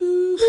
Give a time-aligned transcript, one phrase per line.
[0.00, 0.47] Ooh.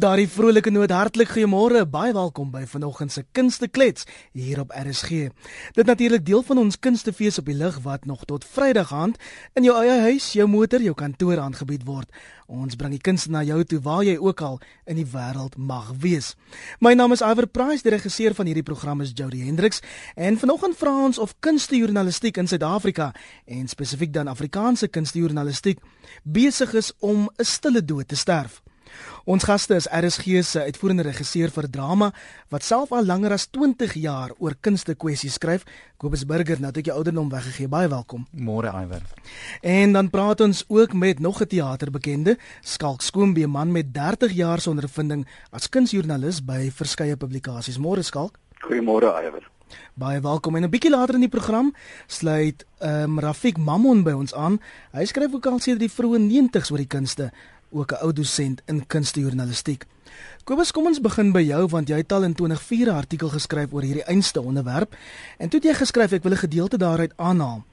[0.00, 4.70] Op daardie vrolike noot hartlik goeiemôre, baie welkom by vanoggend se Kunste Klets hier op
[4.72, 5.26] RSG.
[5.76, 9.18] Dit natuurlik deel van ons kunstefees op die lig wat nog tot Vrydag aand
[9.60, 12.08] in jou eie huis, jou motor, jou kantoor aangebied word.
[12.48, 14.56] Ons bring die kunste na jou toe waar jy ook al
[14.88, 16.32] in die wêreld mag wees.
[16.80, 19.84] My naam is Iver Price, die regisseur van hierdie program is Jody Hendriks
[20.16, 23.12] en vanoggend vra ons of kunstejournalistiek in Suid-Afrika
[23.44, 25.84] en spesifiek dan Afrikaanse kunstejournalistiek
[26.24, 28.62] besig is om 'n stille dood te sterf.
[29.24, 32.10] Ons gaste is RSG se uitvoerende regisseur vir drama
[32.48, 35.66] wat self al langer as 20 jaar oor kunste kwessies skryf.
[36.00, 37.68] Kobus Burger, nou het ek jou ouderdom weggegee.
[37.68, 38.26] Baie welkom.
[38.32, 39.04] Môre Iwer.
[39.60, 44.60] En dan praat ons ook met nog 'n teaterbekende, Skalk Skoombie, man met 30 jaar
[44.60, 47.78] se ondervinding as kunsjoernalis by verskeie publikasies.
[47.78, 48.38] Môre Skalk.
[48.60, 49.50] Goeiemôre Iwer.
[49.94, 50.56] Baie welkom.
[50.56, 51.74] En 'n bietjie later in die program
[52.06, 54.60] sluit ehm um, Rafik Mammon by ons aan.
[54.92, 57.32] Hy skryf ook al sedert die vroeë 90's oor die kunste
[57.70, 59.86] ook 'n ou dosent in kunstejournalistiek.
[60.44, 63.72] Kobus, kom ons begin by jou want jy het al in 2004 'n artikel geskryf
[63.72, 64.96] oor hierdie einste onderwerp
[65.38, 67.64] en toe het jy geskryf ek wil 'n gedeelte daaruit aanhaal.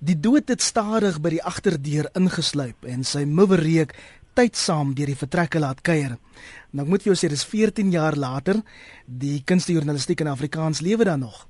[0.00, 3.94] Die dood het stadig by die agterdeur ingesluip en sy muwe reuk
[4.34, 6.18] tydsaam deur die vertrekke laat kuier.
[6.70, 8.62] Nou ek moet vir jou sê dis 14 jaar later,
[9.06, 11.46] die kunstejournalistiek in Afrikaans lewe dan nog.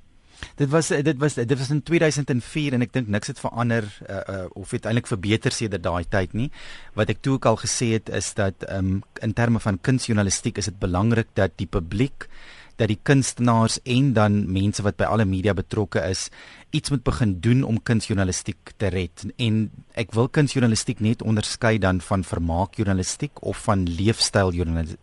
[0.56, 4.16] Dit was dit was dit was in 2004 en ek dink niks het verander uh,
[4.16, 6.50] uh, of het eintlik verbeter sedert daai tyd nie.
[6.94, 10.70] Wat ek toe ook al gesê het is dat um, in terme van kunsjournalistiek is
[10.72, 12.28] dit belangrik dat die publiek
[12.76, 16.28] dat die kunstenaars en dan mense wat by alle media betrokke is
[16.70, 19.58] iets moet begin doen om kunsjournalistiek te red en
[19.96, 24.52] ek wil kunsjournalistiek net onderskei dan van vermaakjournalistiek of van leefstyl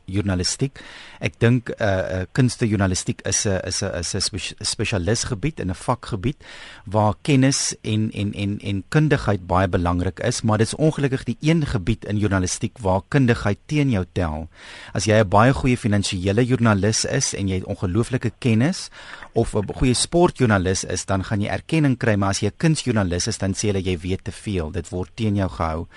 [0.06, 0.82] journalistiek.
[1.20, 5.70] Ek dink 'n uh, uh, kunstejournalistiek is 'n is 'n is 'n spesialis gebied en
[5.70, 6.38] 'n vakgebied
[6.86, 11.38] waar kennis en en en en kundigheid baie belangrik is, maar dit is ongelukkig die
[11.42, 14.48] een gebied in journalistiek waar kundigheid teen jou tel.
[14.94, 18.90] As jy 'n baie goeie finansiële joernalis is en jy het ongelooflike kennis
[19.34, 23.28] of 'n goeie sportjoernalis is, dan gaan jy erkenning kry, maar as jy 'n kunsjoernalis
[23.28, 24.72] is, dan sê hulle jy weet te veel.
[24.72, 25.88] Dit word teen jou gehou.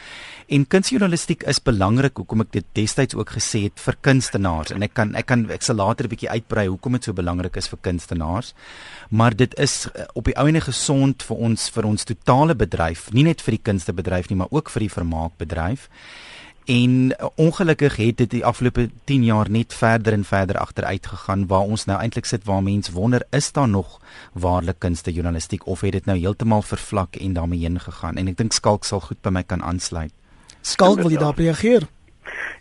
[0.49, 4.71] En kunsjournalistiek is belangrik, hoekom ek dit destyds ook gesê het vir kunstenaars.
[4.71, 7.57] En ek kan ek kan ek sal later 'n bietjie uitbrei hoekom dit so belangrik
[7.57, 8.55] is vir kunstenaars.
[9.11, 13.25] Maar dit is eh, op die ouene gesond vir ons vir ons totale bedryf, nie
[13.25, 15.89] net vir die kunstebedryf nie, maar ook vir die vermaakbedryf.
[16.66, 21.47] En uh, ongelukkig het dit die afgelope 10 jaar net verder en verder agteruit gegaan
[21.47, 24.00] waar ons nou eintlik sit waar mense wonder is daar nog
[24.32, 28.37] waarlik kunste journalistiek of het dit nou heeltemal vervlak en daarmee heen gegaan en ek
[28.37, 30.10] dink Skalk sal goed by my kan aansluit.
[30.60, 31.87] Skalk wil jy daarop reageer?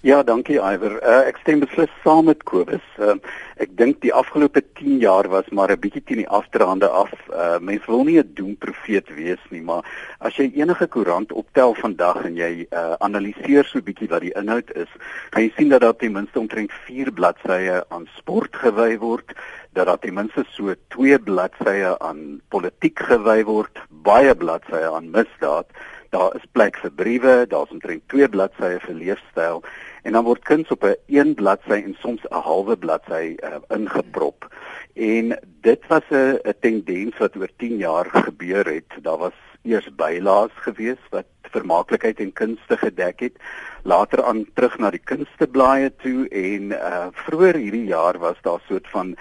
[0.05, 0.99] Ja, dankie Iwer.
[1.01, 2.83] Uh, ek stem beslis saam met Kobus.
[3.01, 3.17] Uh,
[3.55, 7.11] ek dink die afgelope 10 jaar was maar 'n bietjie teen die afdraande af.
[7.29, 9.83] Uh, mens wil nie 'n doemprofeet wees nie, maar
[10.19, 14.35] as jy enige koerant optel vandag en jy uh, analiseer so 'n bietjie wat die
[14.35, 14.91] inhoud is,
[15.29, 19.33] kan jy sien dat daar ten minste omtrent 4 bladsye aan sport gewy word
[19.75, 25.67] dat daar ten minste so 2 bladsye aan politiek gewy word, baie bladsye aan misdaad.
[26.09, 29.63] Daar is plek vir briewe, daar's omtrent 2 bladsye vir leefstyl
[30.05, 34.47] en dan word kuns op 'n een bladsy en soms 'n halwe bladsy uh, ingeprop.
[34.93, 38.91] En dit was 'n 'n tendens wat oor 10 jaar gebeur het.
[39.01, 43.37] Daar was eers bylaas gewees wat vermaaklikheid en kunste gedek het,
[43.83, 48.75] later aan terug na die kunsteblaaie toe en uh vroeër hierdie jaar was daar so
[48.75, 49.15] 'n soort van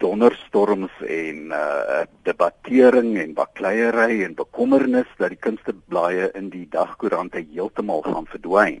[0.00, 8.02] donderstorms en uh debattering en bakleierery en bekommernis dat die kunsteblaaie in die dagkoerante heeltemal
[8.06, 8.80] gaan verdwyn.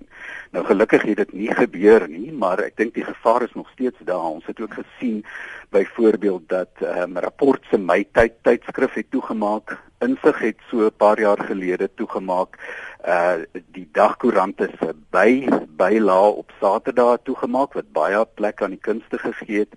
[0.54, 4.00] Nou gelukkig het dit nie gebeur nie, maar ek dink die gevaar is nog steeds
[4.08, 4.28] daar.
[4.36, 5.22] Ons het ook gesien
[5.70, 9.78] byvoorbeeld dat ehm um, rapport se my tyd tydskrif het toegemaak.
[10.00, 12.58] Insig het so 'n paar jaar gelede toegemaak.
[13.06, 19.18] Uh die dagkoerante se by bylaa op Saterdag toegemaak wat baie plek aan die kunste
[19.18, 19.74] gegee het.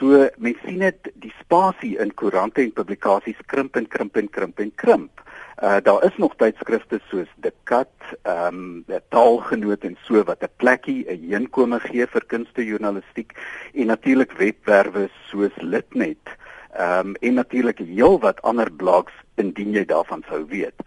[0.00, 4.62] So mens sien dit die spasie in koerante en publikasies krimp en krimp en krimp
[4.64, 5.20] en krimp.
[5.60, 7.92] Uh daar is nog tydskrifte soos The Cut,
[8.22, 8.56] ehm
[8.88, 13.36] um, Taalgenoot en so wat 'n plekkie 'n heenkome gee vir kunstejournalistiek
[13.74, 16.32] en natuurlik webwerwe soos Litnet.
[16.72, 20.80] Ehm um, en natuurlik heel wat ander blogs indien jy daarvan sou weet.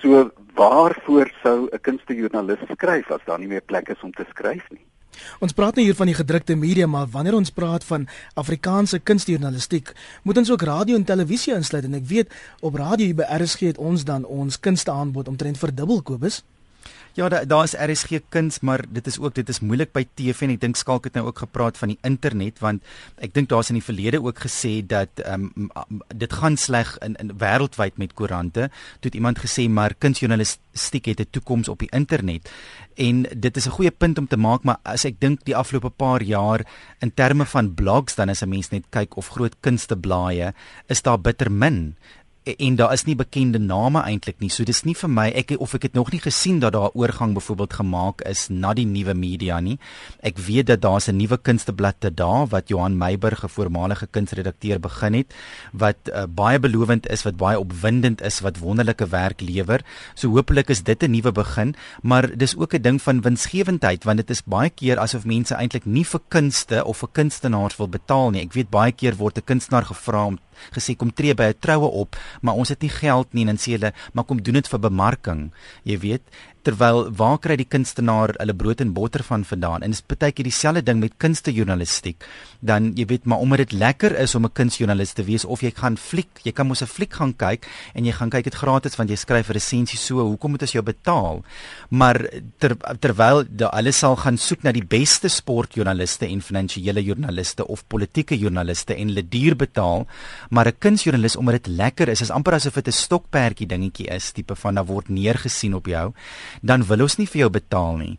[0.00, 4.70] So waarvoor sou 'n kunstejoernalis skryf as daar nie meer plek is om te skryf
[4.70, 4.86] nie?
[5.40, 9.92] Ons praat nou hier van die gedrukte media, maar wanneer ons praat van Afrikaanse kunstjournalistiek,
[10.22, 13.78] moet ons ook radio en televisie insluit en ek weet op radio by RSG het
[13.78, 16.42] ons dan ons kunste aanbod omtrent verdubbel Kobus.
[17.16, 20.44] Ja, daar daar is RSG kuns, maar dit is ook dit is moeilik by TV
[20.44, 22.82] en ek dink Skalk het nou ook gepraat van die internet want
[23.24, 27.16] ek dink daar's in die verlede ook gesê dat ehm um, dit gaan sleg in
[27.16, 28.68] in wêreldwyd met koerante.
[29.00, 32.50] Toe het iemand gesê maar kunsjournalistiek het 'n toekoms op die internet.
[32.96, 35.90] En dit is 'n goeie punt om te maak, maar as ek dink die afgelope
[35.90, 36.66] paar jaar
[37.00, 40.52] in terme van blogs dan as 'n mens net kyk of groot kunsteblaaie,
[40.86, 41.96] is daar bitter min
[42.46, 44.50] en daar is nie bekende name eintlik nie.
[44.54, 46.98] So dis nie vir my ek of ek het nog nie gesien dat daar 'n
[46.98, 49.78] oorgang byvoorbeeld gemaak is na die nuwe media nie.
[50.22, 54.80] Ek weet dat daar's 'n nuwe kunsteblad te daar wat Johan Meiburg, 'n voormalige kunsredakteur
[54.80, 55.34] begin het
[55.72, 59.80] wat uh, baie belovend is, wat baie opwindend is, wat wonderlike werk lewer.
[60.14, 64.16] So hopelik is dit 'n nuwe begin, maar dis ook 'n ding van winsgewendheid want
[64.16, 68.30] dit is baie keer asof mense eintlik nie vir kunste of vir kunstenaars wil betaal
[68.30, 68.42] nie.
[68.42, 70.38] Ek weet baie keer word 'n kunstenaar gevra om
[70.74, 73.62] gesê kom tree by 'n troue op, maar ons het nie geld nie en dan
[73.62, 75.52] sê hulle, maar kom doen dit vir bemarking.
[75.84, 76.22] Jy weet,
[76.66, 79.82] terwyl waar kry die kunstenaar hulle brood en botter van vandaan?
[79.82, 82.24] En dit is baie keer dieselfde ding met kunstejournalistiek.
[82.60, 85.70] Dan jy weet maar omdat dit lekker is om 'n kunstjoernalis te wees of jy
[85.70, 88.96] gaan fliek jy kan mos 'n fliek gaan kyk en jy gaan kyk dit gratis
[88.96, 91.42] want jy skryf 'n resensie so hoekom moet ons jou betaal?
[91.90, 92.28] Maar
[92.58, 98.38] ter, terwyl hulle sal gaan soek na die beste sportjoernaliste en finansiële joernaliste of politieke
[98.38, 100.06] joernaliste en hulle duur betaal
[100.50, 104.32] maar 'n kunstjoernalis omdat dit lekker is is amper asof dit 'n stokperdjie dingetjie is
[104.32, 106.12] tipe van dan word neergesien op jou
[106.62, 108.18] dan wil ons nie vir jou betaal nie.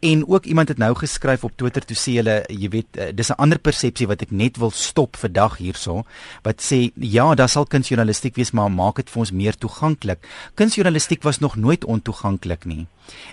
[0.00, 3.30] En ook iemand het nou geskryf op Twitter toe sê hulle, jy weet, uh, dis
[3.30, 6.04] 'n ander persepsie wat ek net wil stop vandag hierso,
[6.42, 10.18] wat sê ja, daar sal kunsjournalistiek wees, maar maak dit vir ons meer toeganklik.
[10.54, 12.86] Kunsjournalistiek was nog nooit ontoeganklik nie.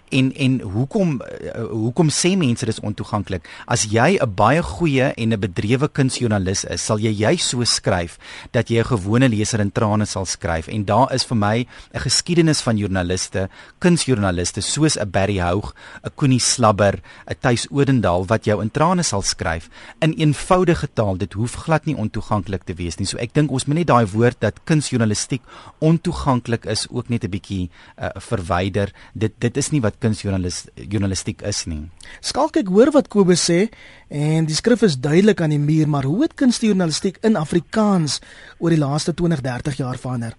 [0.10, 3.48] En en hoekom uh, hoekom sê mense dis ontoeganklik?
[3.66, 8.18] As jy 'n baie goeie en 'n bedrewe kunsjoernalis is, sal jy jy so skryf
[8.52, 10.68] dat jy 'n gewone leser in trane sal skryf.
[10.68, 13.50] En daar is vir my 'n geskiedenis van joernaliste,
[13.80, 15.74] kunsjoernaliste soos 'n Barry Houg,
[16.04, 19.70] 'n Koenie Slabber, 'n Tuis Odendaal wat jou in trane sal skryf
[20.00, 21.18] in eenvoudige taal.
[21.18, 23.08] Dit hoef glad nie ontoeganklik te wees nie.
[23.08, 25.42] So ek dink ons moet net daai woord dat kunsjoernalistiek
[25.80, 28.94] ontoeganklik is ook net 'n bietjie uh, verwyder.
[29.14, 31.86] Dit dit is nie wat kunsjournalistiek is nie.
[32.22, 33.70] Skalk ek hoor wat Kobus sê
[34.10, 38.20] en die skrif is duidelik aan die muur, maar hoe het kunsjournalistiek in Afrikaans
[38.60, 40.36] oor die laaste 20, 30 jaar verander?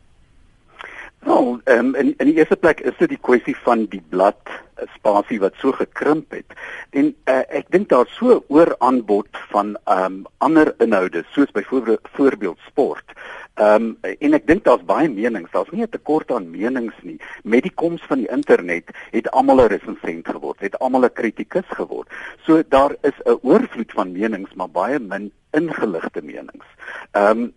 [1.24, 4.84] Nou, um, in in die eerste plek is dit die kwessie van die blad eh,
[4.98, 6.52] spasie wat so gekrimp het.
[6.92, 12.60] En uh, ek dink daar so oor aanbod van um ander inhoude soos byvoorbeeld voorbeeld
[12.68, 13.16] sport
[13.54, 17.20] Ehm um, en ek dink daar's baie menings, daar's nie 'n tekort aan menings nie.
[17.44, 21.68] Met die koms van die internet het almal 'n resensent geword, het almal 'n kritikus
[21.68, 22.08] geword.
[22.46, 26.66] So daar is 'n oorvloed van menings, maar baie min ingeligte menings.
[27.14, 27.52] Ehm um,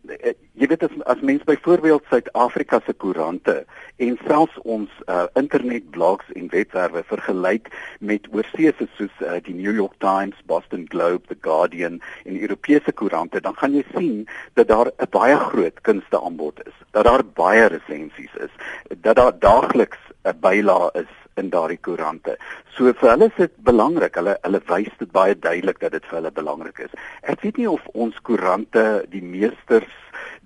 [0.58, 3.56] jy weet as as mens byvoorbeeld Suid-Afrika se koerante
[4.02, 9.94] en selfs ons uh, internetblogs en webwerwe vergelyk met oorsese soos uh, die New York
[10.02, 15.10] Times, Boston Globe, The Guardian en Europese koerante, dan gaan jy sien dat daar 'n
[15.10, 18.54] baie groot kunste aanbod is, dat daar baie resensies is,
[18.98, 22.38] dat daar daagliks 'n bylaag is in daardie koerante.
[22.76, 24.18] So vir hulle is dit belangrik.
[24.20, 26.98] Hulle hulle wys dit baie duidelik dat dit vir hulle belangrik is.
[27.24, 29.94] Ek weet nie of ons koerante die meesters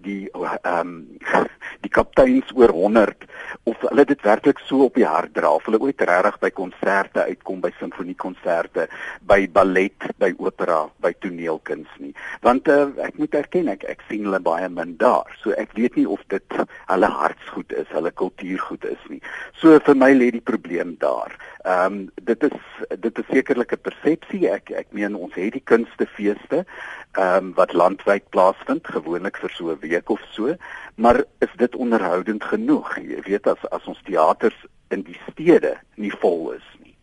[0.05, 0.93] die ehm um,
[1.83, 3.27] die kapteins oor 100
[3.69, 7.25] of hulle dit werklik so op die hart dra of hulle ooit regtig by konserte
[7.29, 8.87] uitkom by simfoniekonserte
[9.29, 12.13] by ballet by opera by toneelkuns nie.
[12.41, 15.29] Want uh, ek moet erken ek ek sien hulle baie min daar.
[15.43, 16.57] So ek weet nie of dit
[16.89, 19.21] hulle hartsgoed is hulle kultuurgoed is nie.
[19.61, 22.57] So vir my lê die probleem daar ehm um, dit is
[22.99, 24.49] dit is sekerlik 'n persepsie.
[24.49, 26.65] Ek ek meen ons het die kunstefeeste
[27.11, 30.55] ehm um, wat landwyd plaasvind gewoonlik vir so 'n week of so
[30.95, 32.97] maar is dit onderhoudend genoeg?
[32.97, 36.95] Jy weet as as ons teaters in die stede nie vol is nie.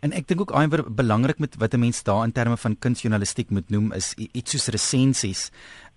[0.00, 3.50] En ek dink ook iewers belangrik met wat 'n mens daar in terme van kunsjournalistiek
[3.50, 5.50] moet noem is iets soos resensies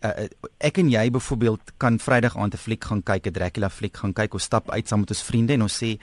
[0.04, 0.28] uh,
[0.58, 4.14] ek en jy byvoorbeeld kan Vrydag aand 'n fliek gaan kyk, 'n Dracula fliek gaan
[4.14, 5.98] kyk of stap uit saam met ons vriende en ons sê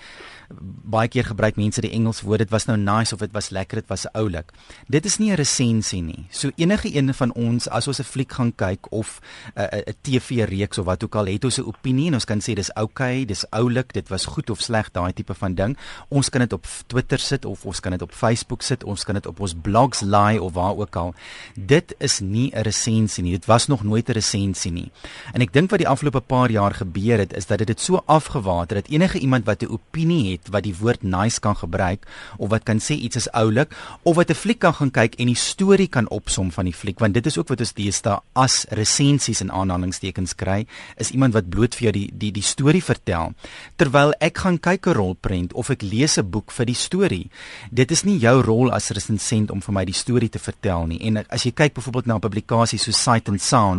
[0.85, 3.81] baie keer gebruik mense die Engels woord dit was nou nice of dit was lekker,
[3.81, 4.53] dit was oulik.
[4.89, 6.27] Dit is nie 'n resensie nie.
[6.31, 9.21] So enige een van ons as ons 'n fliek gaan kyk of
[9.57, 12.25] 'n uh, 'n TV reeks of wat ook al het ons 'n opinie en ons
[12.25, 15.77] kan sê dis okay, dis oulik, dit was goed of sleg, daai tipe van ding.
[16.09, 19.15] Ons kan dit op Twitter sit of ons kan dit op Facebook sit, ons kan
[19.15, 21.15] dit op ons blogs laai of waar ook al.
[21.55, 23.33] Dit is nie 'n resensie nie.
[23.33, 24.91] Dit was nog nooit 'n resensie nie.
[25.33, 28.03] En ek dink wat die afgelope paar jaar gebeur het is dat dit dit so
[28.07, 32.07] afgewater dat enige iemand wat 'n opinie het wat die woord nice kan gebruik
[32.39, 33.71] of wat kan sê iets is oulik
[34.03, 36.99] of wat 'n fliek kan gaan kyk en die storie kan opsom van die fliek
[36.99, 40.67] want dit is ook wat ons deesdae as resensies in aanhalingstekens kry
[40.97, 43.33] is iemand wat bloot vir jou die die die storie vertel
[43.77, 47.31] terwyl ek gaan kyk 'n rolprent of ek lees 'n boek vir die storie.
[47.71, 51.01] Dit is nie jou rol as resensent om vir my die storie te vertel nie.
[51.07, 53.76] En as jy kyk byvoorbeeld na 'n publikasie so Sight and Sound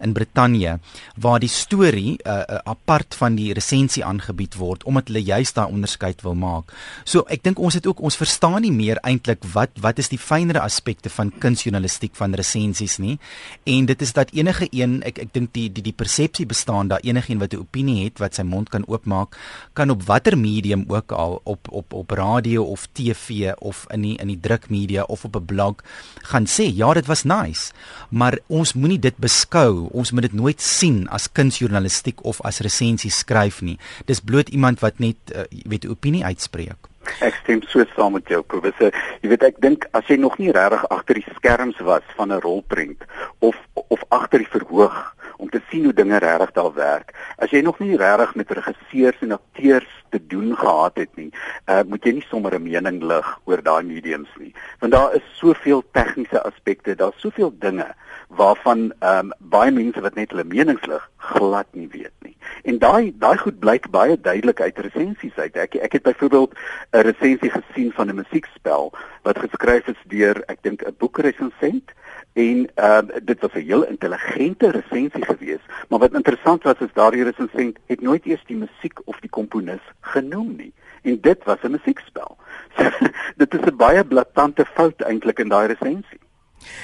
[0.00, 0.78] in Brittanje
[1.16, 6.22] waar die storie uh, apart van die resensie aangebied word omdat hulle juist daai onderskeid
[6.22, 6.72] wil maak.
[7.04, 10.18] So ek dink ons het ook ons verstaan nie meer eintlik wat wat is die
[10.18, 13.18] fynere aspekte van kunsjournalistiek van resensies nie.
[13.64, 17.04] En dit is dat enige een ek ek dink die die die persepsie bestaan dat
[17.04, 19.36] enige een wat 'n opinie het wat sy mond kan oopmaak
[19.72, 24.16] kan op watter medium ook al op op op radio of TV of in die
[24.16, 25.76] in die drukmedia of op 'n blog
[26.22, 27.72] gaan sê ja dit was nice
[28.10, 33.10] maar ons moenie dit beskou ons moet dit nooit sien as kunsjournalistiek of as resensie
[33.14, 33.76] skryf nie
[34.10, 36.90] dis bloot iemand wat net uh, weet opinie uitspreek
[37.24, 38.76] Ek stem so saam met jou Kobus.
[39.22, 42.42] Jy weet ek dink as jy nog nie regtig agter die skerms was van 'n
[42.44, 43.06] rolprent
[43.40, 43.56] of
[43.94, 44.98] of agter die verhoog
[45.38, 47.14] om te sien hoe dinge regtig daar werk.
[47.38, 51.30] As jy nog nie regtig met regisseurs en akteurs te doen gehad het nie,
[51.70, 55.24] uh, moet jy nie sommer 'n mening lig oor daai mediums nie, want daar is
[55.38, 57.88] soveel tegniese aspekte, daar's soveel dinge
[58.28, 62.36] waarvan ehm um, baie mense wat net hulle menings lig glad nie weet nie.
[62.62, 65.56] En daai daai goed blyk baie duidelik uit resensies uit.
[65.56, 66.52] Ek ek het byvoorbeeld
[66.92, 68.92] 'n resensie gesien van 'n musiekspel
[69.22, 71.96] wat geskryf is deur ek dink 'n boekresensent.
[72.32, 75.66] En uh, dit was 'n heel intelligente resensie geweest.
[75.88, 79.84] Maar wat interessant was is daardie resensent het nooit eers die musiek of die komponis
[80.00, 80.72] genoem nie.
[81.02, 82.36] En dit was 'n musiekspel.
[82.76, 82.90] So,
[83.36, 86.20] dit is 'n baie blaatante fout eintlik in daai resensie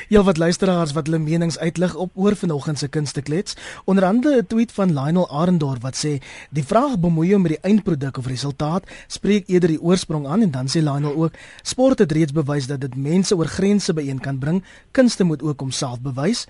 [0.08, 3.56] Ja wat luisteraars wat hulle menings uitlig op oor vanoggend se kunsteklets.
[3.84, 7.60] Onder andere 'n tweet van Lionel Arendor wat sê die vraag bemoei hom met die
[7.70, 12.12] eindproduk of resultaat, spreek eerder die oorsprong aan en dan sê Lionel ook sport het
[12.12, 14.64] reeds bewys dat dit mense oor grense byeen kan bring.
[14.90, 16.46] Kunste moet ook homself bewys.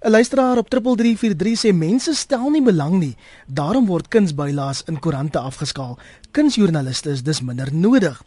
[0.00, 3.16] 'n Luisteraar op 3343 sê mense stel nie belang nie.
[3.46, 5.98] Daarom word kunsbylaas in koerante afgeskaal.
[6.30, 8.22] Kunsjoernaliste is dus minder nodig.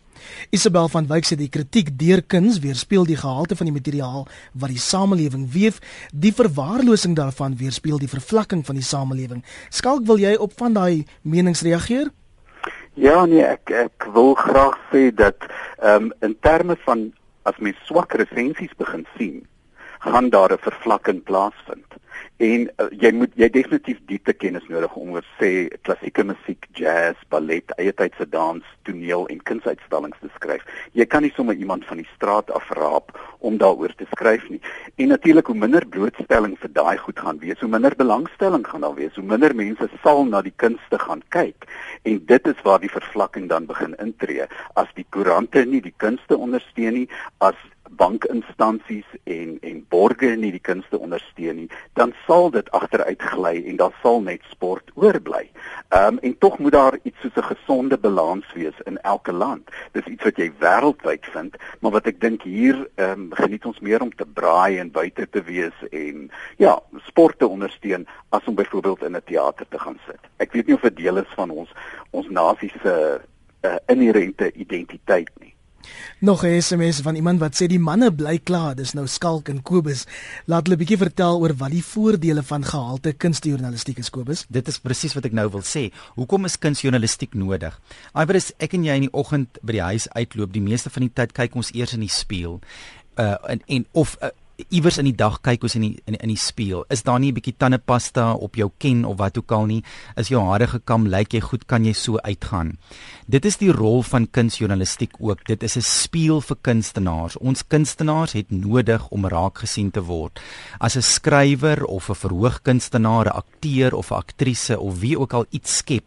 [0.49, 4.73] Isabel van Wyk sê die kritiek deur kuns weerspieël die gehalte van die materiaal wat
[4.73, 5.79] die samelewing weef,
[6.13, 9.43] die verwaarlosing daarvan weerspieël die vervlakking van die samelewing.
[9.69, 12.11] Skalk, wil jy op van daai menings reageer?
[12.99, 15.47] Ja nee, ek ek wil graag sê dat
[15.79, 17.11] ehm um, in terme van
[17.43, 19.41] as mens swak resensies begin sien,
[19.99, 21.91] gaan daar 'n vervlakking plaasvind
[22.41, 27.19] en uh, jy moet jy definitief diepte kennis nodig om oor sê klassieke musiek, jazz,
[27.29, 30.63] ballet, eie tydse dans, toneel en kunsuitstallings te skryf.
[30.97, 33.13] Jy kan nie sommer iemand van die straat afraap
[33.45, 34.61] om daaroor te skryf nie.
[34.97, 38.97] En natuurlik hoe minder blootstelling vir daai goed gaan wees, hoe minder belangstelling gaan daar
[38.97, 41.69] wees, hoe minder mense sal na die kunste gaan kyk.
[42.09, 44.49] En dit is waar die vervlakking dan begin intree
[44.81, 47.07] as die koerante nie die kunste ondersteun nie,
[47.37, 47.57] as
[47.97, 51.69] bankinstansies en en borgers nie die kunste ondersteun nie,
[51.99, 55.49] dan sal dit agteruit gly en daar sal net sport oorbly.
[55.89, 59.69] Ehm um, en tog moet daar iets soos 'n gesonde balans wees in elke land.
[59.91, 63.79] Dis iets wat jy wêreldwyd vind, maar wat ek dink hier ehm um, geniet ons
[63.79, 68.55] meer om te braai en buite te wees en ja, sport te ondersteun as om
[68.55, 70.19] byvoorbeeld in 'n teater te gaan sit.
[70.37, 71.69] Ek weet nie of dit deel is van ons
[72.11, 73.21] ons nasie se
[73.61, 75.53] uh, inherente identiteit nie.
[76.19, 79.61] Nog 'n SMS van iemand wat sê die manne bly klaar, dis nou Skalk en
[79.61, 80.05] Kobus.
[80.45, 84.45] Laat hulle 'n bietjie vertel oor wat die voordele van gehalte kunstjournalistiek is, Kobus.
[84.49, 85.91] Dit is presies wat ek nou wil sê.
[86.15, 87.79] Hoekom is kunstjournalistiek nodig?
[88.13, 91.13] Iewers ek en jy in die oggend by die huis uitloop, die meeste van die
[91.13, 92.59] tyd kyk ons eers in die spieël.
[93.19, 94.29] Uh en, en of uh,
[94.69, 96.85] iewers in die dag kyk ons in die in, in die spieël.
[96.89, 99.83] Is daar nie 'n bietjie tandepasta op jou ken of wat ook al nie?
[100.15, 101.07] Is jou hare gekam?
[101.07, 101.65] Lyk jy goed?
[101.65, 102.77] Kan jy so uitgaan?
[103.27, 105.45] Dit is die rol van kunsjournalistiek ook.
[105.45, 107.37] Dit is 'n spieël vir kunstenaars.
[107.37, 110.39] Ons kunstenaars het nodig om raak gesien te word.
[110.79, 115.45] As 'n skrywer of 'n verhoogkunstenaar, 'n akteur of 'n aktrise of wie ook al
[115.49, 116.03] iets skep,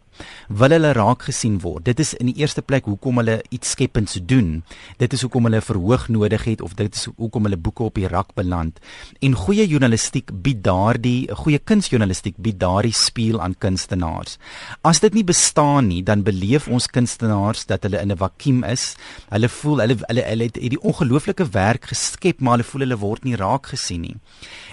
[0.47, 1.85] wil hulle raak gesien word.
[1.85, 4.63] Dit is in die eerste plek hoekom hulle iets skepends doen.
[4.97, 8.07] Dit is hoekom hulle verhoog nodig het of dit is hoekom hulle boeke op die
[8.07, 8.79] rak beland.
[9.21, 14.37] En goeie journalistiek bied daardie goeie kunsjournalistiek bied daardie spieël aan kunstenaars.
[14.81, 18.95] As dit nie bestaan nie, dan beleef ons kunstenaars dat hulle in 'n vakuum is.
[19.29, 23.23] Hulle voel hulle hulle hulle het hierdie ongelooflike werk geskep, maar hulle voel hulle word
[23.23, 24.17] nie raak gesien nie.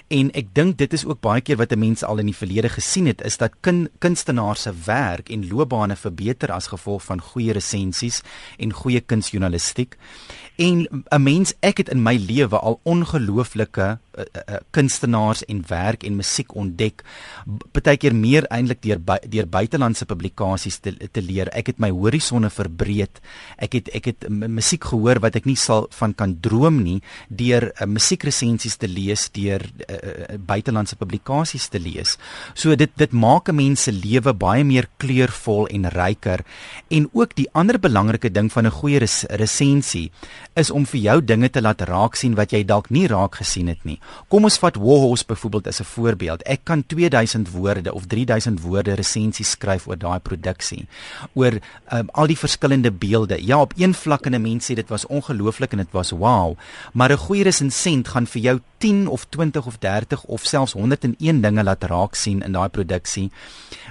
[0.09, 2.69] En ek dink dit is ook baie keer wat 'n mens al in die verlede
[2.69, 7.53] gesien het, is dat kun, kunstenaars se werk en loopbane verbeter as gevolg van goeie
[7.53, 8.23] resensies
[8.59, 9.97] en goeie kunsjournalistiek.
[10.57, 16.05] En 'n mens, ek het in my lewe al ongelooflike uh, uh, kunstenaars en werk
[16.05, 17.03] en musiek ontdek
[17.73, 21.51] partykeer meer eintlik deur deur buitelandse publikasies te, te leer.
[21.57, 23.21] Ek het my horisonne verbreed.
[23.63, 27.71] Ek het ek het musiek gehoor wat ek nie sal van kan droom nie deur
[27.71, 32.17] uh, musiekresensies te lees deur uh, buitelandse publikasies te lees.
[32.55, 36.45] So dit dit maak 'n mens se lewe baie meer kleurvol en ryker.
[36.91, 40.11] En ook die ander belangrike ding van 'n goeie res, resensie
[40.55, 43.69] is om vir jou dinge te laat raak sien wat jy dalk nie raak gesien
[43.69, 43.99] het nie.
[44.29, 46.43] Kom ons vat Warhorse byvoorbeeld as 'n voorbeeld.
[46.43, 50.87] Ek kan 2000 woorde of 3000 woorde resensie skryf oor daai produksie.
[51.35, 51.53] Oor
[51.93, 53.47] um, al die verskillende beelde.
[53.47, 56.57] Ja, op een vlak en 'n mens sê dit was ongelooflik en dit was wow,
[56.93, 61.41] maar 'n goeie resensent gaan vir jou 10 of 20 of 30 of selfs 101
[61.41, 63.31] dinge laat raak sien in daai produksie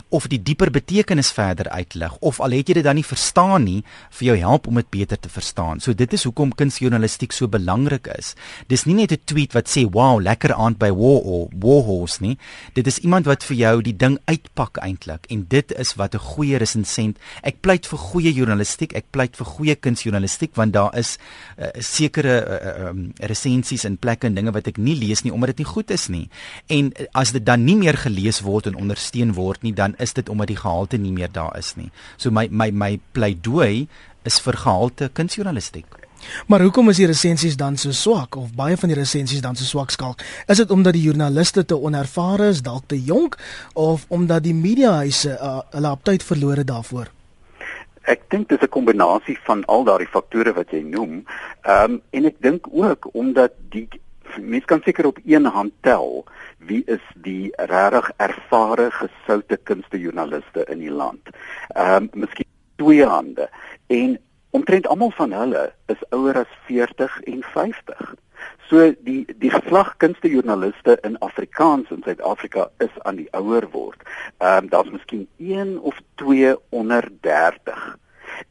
[0.09, 3.79] of die dieper betekenis verder uitlig of al het jy dit dan nie verstaan nie,
[4.17, 5.79] vir jou help om dit beter te verstaan.
[5.79, 8.33] So dit is hoekom kunsjournalistiek so belangrik is.
[8.67, 12.37] Dis nie net 'n tweet wat sê wow, lekker aand by War or Warhorse nie.
[12.77, 16.25] Dit is iemand wat vir jou die ding uitpak eintlik en dit is wat 'n
[16.33, 17.17] goeie resensent.
[17.43, 21.17] Ek pleit vir goeie journalistiek, ek pleit vir goeie kunsjournalistiek want daar is
[21.57, 25.55] uh, sekere uh, um, resensies in plekke en dinge wat ek nie lees nie omdat
[25.55, 26.29] dit nie goed is nie.
[26.67, 30.29] En as dit dan nie meer gelees word en ondersteun word nie, dan is dit
[30.29, 31.91] omdat die gehalte nie meer daar is nie.
[32.17, 33.87] So my my my pleidooi
[34.23, 36.00] is vir gehalte kunsjournalistiek.
[36.47, 39.63] Maar hoekom is die resensies dan so swak of baie van die resensies dan so
[39.63, 40.21] swak skalk?
[40.47, 43.37] Is dit omdat die joernaliste te onervare is, dalk te jonk
[43.73, 47.11] of omdat die mediahuise uh, hulle aptyd verloor het daarvoor?
[48.09, 51.25] Ek dink dis 'n kombinasie van al daardie faktore wat jy noem.
[51.61, 53.87] Ehm um, en ek dink ook omdat die
[54.39, 56.25] mens kan seker op een hand tel
[56.57, 61.29] wie is die regtig ervare gesoute kunstejoernaliste in die land.
[61.75, 63.49] Ehm um, miskien twee hande
[63.87, 64.19] en
[64.51, 68.13] omtrent almal van hulle is ouer as 40 en 50.
[68.69, 73.99] So die die geslag kunstejoernaliste in Afrikaans in Suid-Afrika is aan die ouer word.
[74.37, 77.97] Ehm um, daar's miskien 1 of 2 onder 30.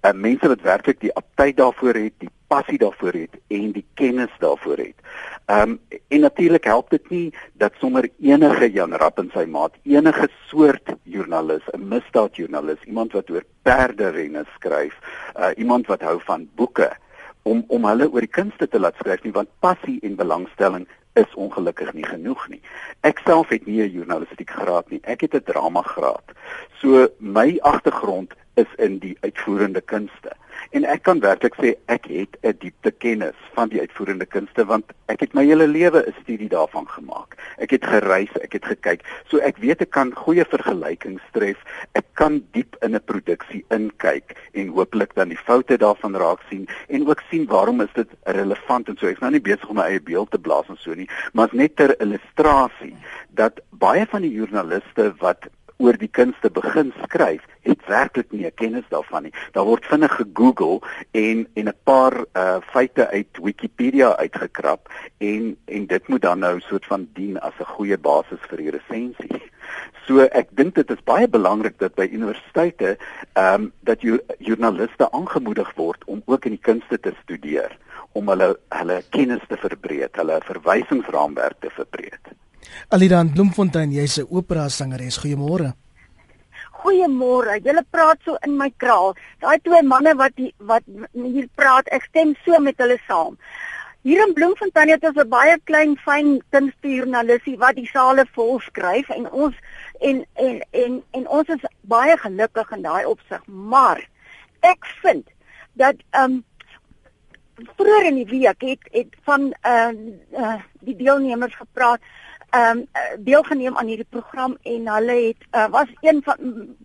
[0.00, 3.86] Ehm uh, mense wat werklik die aptyd daarvoor het, die passie daarvoor het en die
[3.94, 4.98] kennis daarvoor het.
[5.46, 9.74] Ehm um, en natuurlik help dit nie dat sommer enige Jan Rapp en sy maat
[9.82, 14.94] enige soort joernalis, 'n misdaadjoernalis, iemand wat oor perde renne skryf,
[15.36, 16.90] uh, iemand wat hou van boeke
[17.42, 20.86] om om hulle oor die kunste te laat skryf nie want passie en belangstelling
[21.18, 22.60] is ongelukkig nie genoeg nie.
[23.00, 25.00] Ek self het nie 'n journalistiek graad nie.
[25.02, 26.24] Ek het 'n drama graad.
[26.80, 30.36] So my agtergrond is in die uitvoerende kunste.
[30.76, 34.92] En ek kan werklik sê ek het 'n diepte kennis van die uitvoerende kunste want
[35.08, 37.36] ek het my hele lewe 'n studie daarvan gemaak.
[37.58, 39.00] Ek het gereis, ek het gekyk.
[39.28, 41.58] So ek weet ek kan goeie vergelykings tref.
[41.92, 46.68] Ek kan diep in 'n produksie inkyk en hooplik dan die foute daarvan raak sien
[46.88, 49.06] en ook sien waarom is dit relevant en so.
[49.06, 51.76] Ek's nou nie besig om my eie beeld te blaas en so nie, maar net
[51.76, 52.94] ter illustrasie
[53.28, 55.48] dat baie van die joernaliste wat
[55.80, 59.34] oor die kunste begin skryf, het werklik nie 'n kennis daarvan nie.
[59.52, 64.88] Daar word vinnig gegoogel en en 'n paar uh feite uit Wikipedia uitgekrap
[65.18, 68.70] en en dit moet dan nou soort van dien as 'n goeie basis vir die
[68.70, 69.42] resensie.
[70.06, 72.96] So ek dink dit is baie belangrik dat by universiteite
[73.32, 77.76] ehm um, dat jy joernaliste aangemoedig word om ook in die kunste te studeer
[78.12, 82.32] om hulle hulle kennis te verbreek, hulle verwysingsraamwerk te verbreek.
[82.88, 85.18] Alidan Bloemfontein, jy's 'n opera sangeres.
[85.18, 85.74] Goeiemôre.
[86.80, 87.60] Goeiemôre.
[87.64, 89.14] Julle praat so in my kraal.
[89.40, 93.36] Daai twee manne wat die, wat hier praat, ek stem so met hulle saam.
[94.02, 99.08] Hier in Bloemfontein het ons 'n baie klein fyn kunstjournalisie wat die sale vol skryf
[99.10, 99.54] en ons
[100.00, 103.42] en en en en ons is baie gelukkig in daai opsig.
[103.46, 104.08] Maar
[104.60, 105.28] ek vind
[105.72, 106.44] dat ehm um,
[107.76, 109.92] vroeër in die week het het van uh,
[110.32, 112.00] uh die deelnemers gepraat
[112.50, 112.86] ehm um,
[113.24, 116.36] deelgeneem aan hierdie program en hulle het uh, was een van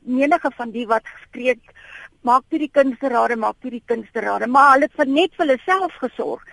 [0.01, 1.73] menige van die wat gespreek
[2.21, 4.47] maak toe die kunsterade maak toe die kunsterade.
[4.47, 6.45] Maar hulle het vir net vir hulle self gesorg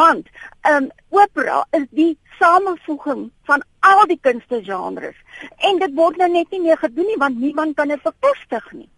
[0.00, 0.28] want
[0.60, 5.18] ehm um, opera is die samevoeging van al die kunstegenres
[5.70, 8.88] en dit word nou net nie meer gedoen nie want niemand kan dit bekostig nie.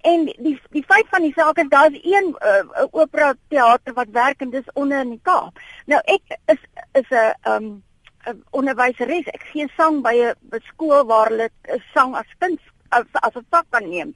[0.00, 4.40] En die die feit van die saak is daar's een uh, opera teater wat werk
[4.40, 5.58] en dis onder in die Kaap.
[5.86, 6.62] Nou ek is
[6.92, 7.82] is 'n ehm um,
[8.26, 9.26] 'n onderwyseres.
[9.26, 11.48] Ek gee sang by 'n skool waar hulle
[11.94, 12.60] sang as kind
[12.90, 14.14] as as 'n vak kan neem.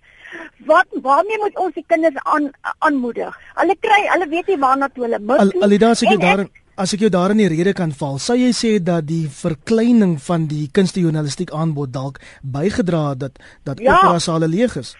[0.66, 3.34] Wat waarmee moet ons die kinders aan aanmoedig?
[3.54, 5.38] Hulle kry, hulle weet nie waarna toe hulle moet.
[5.38, 6.46] Al, Alida, as ek jou daar
[6.78, 10.14] as ek jou daar in die rede kan val, sou jy sê dat die verkleining
[10.22, 14.94] van die kunstejournalistiek aanbod dalk bygedra het dat dat ja, opera sale leeg is?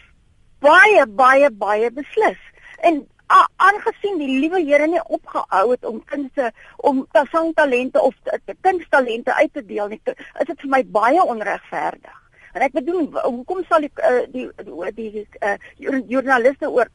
[0.61, 2.41] Baie baie baie beslis.
[2.83, 3.07] En
[3.57, 8.15] aangesien die liewe Here nie opgehou het om kinders om sangtalente of
[8.61, 10.01] kunsttalente uit te deel nie,
[10.41, 12.17] is dit vir my baie onregverdig.
[12.57, 14.47] En ek bedoel, hoekom sal die uh, die
[14.97, 16.89] die, die uh, joernaliste oor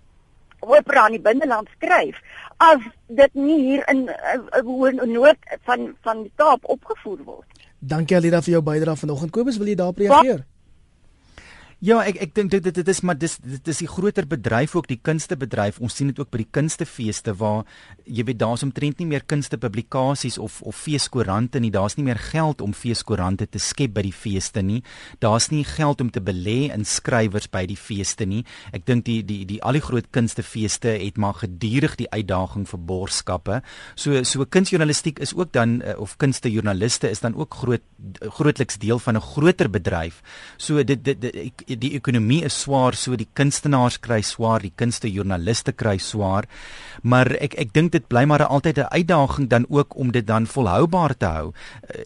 [0.64, 2.20] opera in die binneland skryf
[2.64, 7.68] as dit nie hier in uh, noord van van die Kaap opgevoer word?
[7.80, 9.32] Dankie Alida vir jou bydrae vanoggend.
[9.36, 10.44] Kobus, wil jy daarop reageer?
[10.44, 10.53] Wat?
[11.84, 14.86] Ja, ek ek dink dit dit is maar dis dit is die groter bedryf ook
[14.88, 15.82] die kunstebedryf.
[15.84, 17.66] Ons sien dit ook by die kunstefeeste waar
[18.08, 21.74] jy weet daar's omtrent nie meer kunstepublikasies of of feeskoerante nie.
[21.76, 24.80] Daar's nie meer geld om feeskoerante te skep by die feeste nie.
[25.20, 28.46] Daar's nie geld om te belê in skrywers by die feeste nie.
[28.72, 32.84] Ek dink die die die al die groot kunstefeeste het maar gedurig die uitdaging vir
[32.94, 33.60] borgskappe.
[34.00, 37.84] So so kunstjournalistiek is ook dan eh, of kunstejoernaliste is dan ook groot
[38.40, 40.24] grootliks deel van 'n groter bedryf.
[40.58, 44.74] So dit dit, dit ek, die ekonomie is swaar, so die kunstenaars kry swaar, die
[44.76, 46.48] kunstejoernaliste kry swaar.
[47.02, 50.48] Maar ek ek dink dit bly maar altyd 'n uitdaging dan ook om dit dan
[50.48, 51.54] volhoubaar te hou.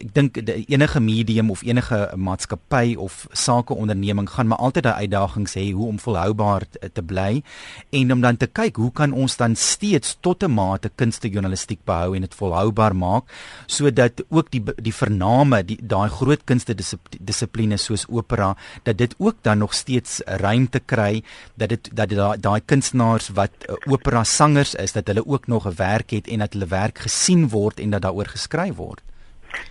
[0.00, 0.36] Ek dink
[0.68, 5.98] enige medium of enige maatskappy of sakeonderneming gaan maar altyd 'n uitdagings hê hoe om
[5.98, 7.42] volhoubaar te bly
[7.90, 12.14] en om dan te kyk hoe kan ons dan steeds tot 'n mate kunstejoernalistiek behou
[12.14, 13.24] en dit volhoubaar maak
[13.66, 16.74] sodat ook die die vername die daai groot kunste
[17.20, 21.22] dissiplines soos opera dat dit ook dan nog steeds ruimte kry
[21.54, 25.66] dat dit dat daai daai kunstenaars wat uh, opera sangers is dat hulle ook nog
[25.66, 29.02] 'n werk het en dat hulle werk gesien word en dat daaroor geskryf word.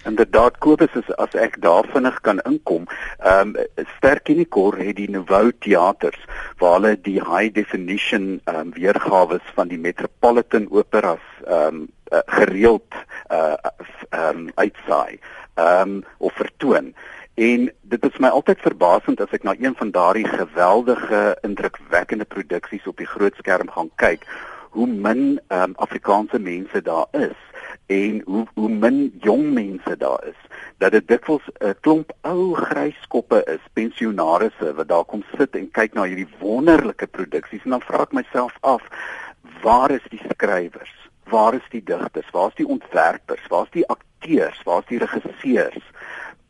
[0.05, 2.87] Inderdaad Kobus is as ek daar vinnig kan inkom.
[3.19, 6.19] Ehm um, Sterk en Kor het die Nouveau Theaters
[6.61, 12.23] waar hulle die high definition ehm um, weergawe van die Metropolitan Operas ehm um, uh,
[12.25, 13.55] gereeld uh
[14.09, 15.19] ehm um, uitsaai.
[15.55, 16.93] Ehm um, of vertoon.
[17.37, 22.87] En dit is my altyd verbasend as ek na een van daardie geweldige indrukwekkende produksies
[22.89, 24.23] op die groot skerm gaan kyk,
[24.73, 25.21] hoe min
[25.53, 27.37] um, Afrikaanse mense daar is
[27.93, 30.39] en hoe hoe min jong mense daar is.
[30.81, 35.69] Dat dit dikwels 'n klomp ou grys koppe is, pensionarisse wat daar kom sit en
[35.71, 38.81] kyk na hierdie wonderlike produksies en dan vra ek myself af,
[39.61, 40.95] waar is die skrywers?
[41.29, 42.29] Waar is die digters?
[42.31, 43.47] Waar is die ontwerpers?
[43.47, 44.63] Waar is die akteurs?
[44.63, 45.85] Waar is die regisseurs?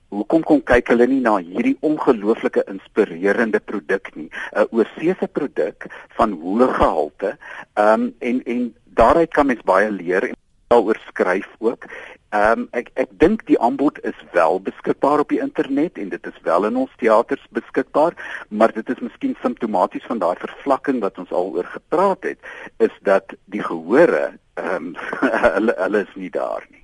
[0.09, 4.29] Hoekom kom kyk hulle nie na hierdie ongelooflike inspirerende produk nie?
[4.55, 5.87] 'n Oorsese produk
[6.19, 7.37] van hoë gehalte.
[7.75, 11.85] Ehm um, en en daaruit kan mens baie leer en daaroor skryf ook.
[12.29, 16.25] Ehm um, ek ek dink die aanbod is wel beskikbaar op die internet en dit
[16.27, 18.15] is wel in ons teaters beskikbaar,
[18.49, 22.39] maar dit is miskien simptomaties van daai vervlakking wat ons al oor gepraat het,
[22.77, 24.95] is dat die gehore ehm um,
[25.55, 26.76] hulle hulle is nie daar nie.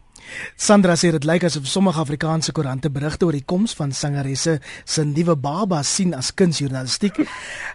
[0.55, 5.03] Sandra sê dit lyk asof sommige Afrikaanse koerante berigte oor die koms van sangeresse se
[5.05, 7.19] nuwe baba sien as kunsjournalistiek.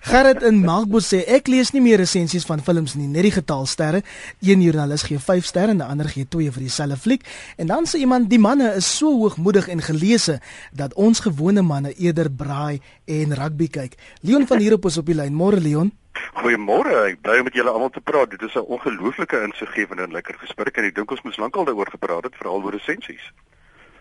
[0.09, 3.67] Gerrit in Melkbos sê ek lees nie meer resensies van films nie, net die getal
[3.67, 4.03] sterre.
[4.45, 7.27] Een joernalis gee 5 sterre en 'n ander gee 2 vir dieselfde fliek.
[7.57, 10.41] En dan sê iemand die manne is so hoogmoedig en geleese
[10.73, 13.95] dat ons gewone manne eerder braai en rugby kyk.
[14.21, 15.35] Leon van hier op is op die lyn.
[15.35, 15.93] Môre Leon.
[16.41, 16.95] Goeiemôre.
[17.11, 18.31] Ek bly om met julle almal te praat.
[18.31, 21.91] Dit is 'n ongelooflike insiggewende en lekker gesprek en ek dink ons moes lankal daaroor
[21.91, 23.33] gepraat het, veral oor resensies.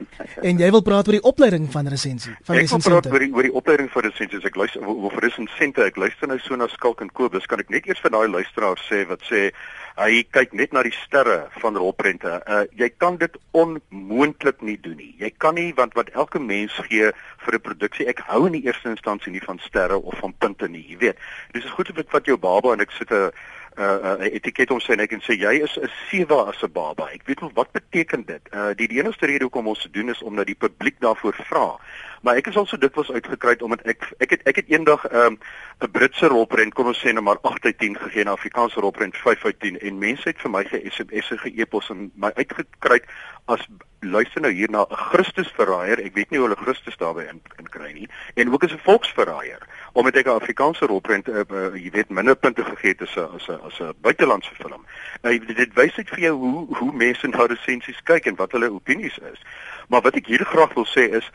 [0.48, 2.78] En jy wil praat oor die opleiding van resensie, van resensente.
[2.78, 4.46] Ek wil praat oor die oor die opleiding van resensies.
[4.48, 5.86] Ek luister oor resensente.
[5.86, 7.48] Ek luister nou so na Skalk en Kobus.
[7.50, 9.50] Kan ek net eers vir daai luisteraar sê wat sê
[9.98, 12.38] hy kyk net na die sterre van rolprente.
[12.46, 15.14] Uh jy kan dit onmoontlik nie doen nie.
[15.22, 17.12] Jy kan nie want wat elke mens gee
[17.46, 18.08] vir 'n produksie.
[18.08, 21.18] Ek hou in die eerste instansie nie van sterre of van punte nie, jy weet.
[21.54, 23.32] Dis is goed of ek vat jou baba en ek sit 'n
[23.78, 26.72] uh, uh etiket om sê en ek kan sê jy is 'n sewe as 'n
[26.72, 27.10] baba.
[27.14, 28.42] Ek weet nog wat beteken dit.
[28.54, 31.80] Uh die, die enigste rede hoekom ons dit doen is omdat die publiek daarvoor vra.
[32.22, 35.16] Maar ek is al so dikwels uitgekry omdat ek ek het ek het eendag 'n
[35.16, 35.40] um,
[35.82, 38.80] 'n Britse rolprent kom ons sê nou maar 8 uit 10 gegee en 'n Afrikaanse
[38.80, 43.02] rolprent 5 uit 10 en mense het vir my ge-SMS ge-e-pos en my uitgekry
[43.46, 43.68] as
[44.02, 46.00] luister nou hier na 'n Christusverraaier.
[46.06, 48.86] Ek weet nie hoe hulle Christus daarbey in, in kry nie en ook as 'n
[48.90, 49.62] volksverraaier
[49.98, 53.30] omdat ek 'n Afrikaanse rolprent uh, uh, jy weet minder punte gegee het as 'n
[53.36, 54.86] as 'n as 'n buitelandse film.
[55.22, 58.70] Nou dit wys net vir jou hoe hoe mense na resensies kyk en wat hulle
[58.72, 59.42] opinies is.
[59.88, 61.32] Maar wat ek hier graag wil sê is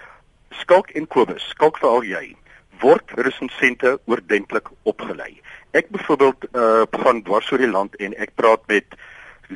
[0.51, 2.37] Skalk en Kobus, skalk veral jy,
[2.81, 5.41] word resensente oordentlik opgelei.
[5.73, 8.85] Ek byvoorbeeld uh gaan dwars oor die land en ek praat met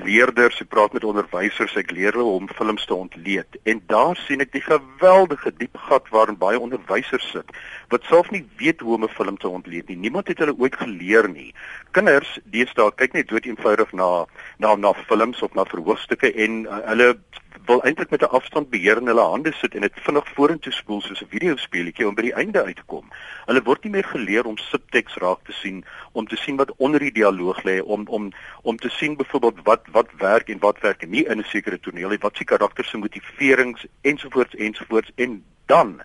[0.04, 4.44] leerders, ek praat met onderwysers, ek leer hulle om films te ontleed en daar sien
[4.44, 7.52] ek die geweldige diep gat waarin baie onderwysers sit
[7.92, 9.96] wat self nie weet hoe om 'n film te ontleed nie.
[9.96, 11.54] Niemand het hulle ooit geleer nie.
[11.92, 14.26] Kinders deesdae kyk net dood eenvoudig na
[14.58, 17.16] na na films of na verhoogstukke en uh, hulle
[17.64, 21.22] wil eintlik met 'n afstandbeheer in hulle hande sit en dit vinnig vorentoe spoel soos
[21.22, 23.10] 'n videospeletjie om by die einde uit te kom.
[23.46, 27.00] Hulle word nie meer geleer om subteks raak te sien, om te sien wat onder
[27.00, 31.08] die dialoog lê, om om om te sien byvoorbeeld wat wat werk en wat werk
[31.08, 36.00] nie in 'n sekere toneel nie, wat se karakter se motiverings ensovoorts ensovoorts en dan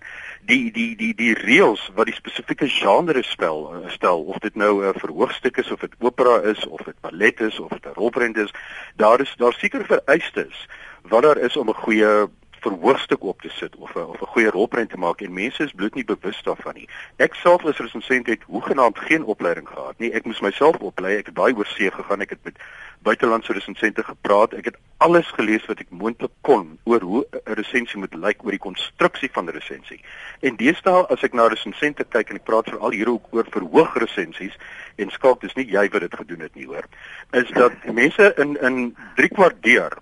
[0.46, 4.98] die die die die reëls wat die spesifieke genre spel stel of dit nou 'n
[4.98, 8.50] verhoogstuk is of dit opera is of dit ballet is of dit 'n rolprent is
[8.96, 10.66] daar is daar seker vereistes
[11.02, 12.28] wat daar is om 'n goeie
[12.62, 15.72] verhoogstuk op te sit of 'n of 'n goeie rolprent te maak en mense is
[15.72, 16.88] bloot nie bewus daarvan nie.
[17.16, 20.12] Ek self as resensent het hoegenaamd geen opleiding gehad nie.
[20.12, 21.16] Ek moes myself oplei.
[21.16, 22.20] Ek het baie oor see gegaan.
[22.20, 22.56] Ek het met
[23.02, 24.52] buitelandse resensente gepraat.
[24.52, 28.50] Ek het alles gelees wat ek moontlik kon oor hoe 'n resensie moet lyk oor
[28.50, 30.00] die konstruksie van 'n resensie.
[30.40, 33.94] En deesdae as ek na resensente kyk en ek praat veral hier ook oor verhoog
[33.94, 34.56] resensies
[34.96, 36.84] en skalk dis nie jy wat dit gedoen het nie hoor.
[37.30, 39.92] Is dat mense in in 3 kwart deur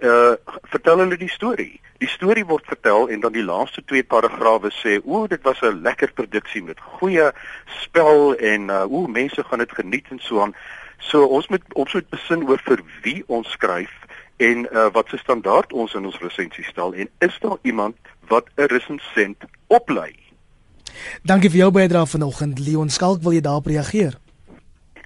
[0.00, 0.34] uh
[0.72, 1.80] vertel hulle die storie.
[2.02, 5.82] Die storie word vertel en dan die laaste twee paragrawe sê o, dit was 'n
[5.82, 7.32] lekker produksie met goeie
[7.82, 10.54] spel en uh o, mense gaan dit geniet en so aan.
[10.98, 13.92] So ons moet ons moet besin oor vir wie ons skryf
[14.36, 17.96] en uh wat se standaard ons in ons resensie stel en is daar iemand
[18.28, 20.14] wat 'n resensent oplei?
[21.22, 24.23] Dankie vir jou bydrae vanoggend Leon Skalk, wil jy daarop reageer?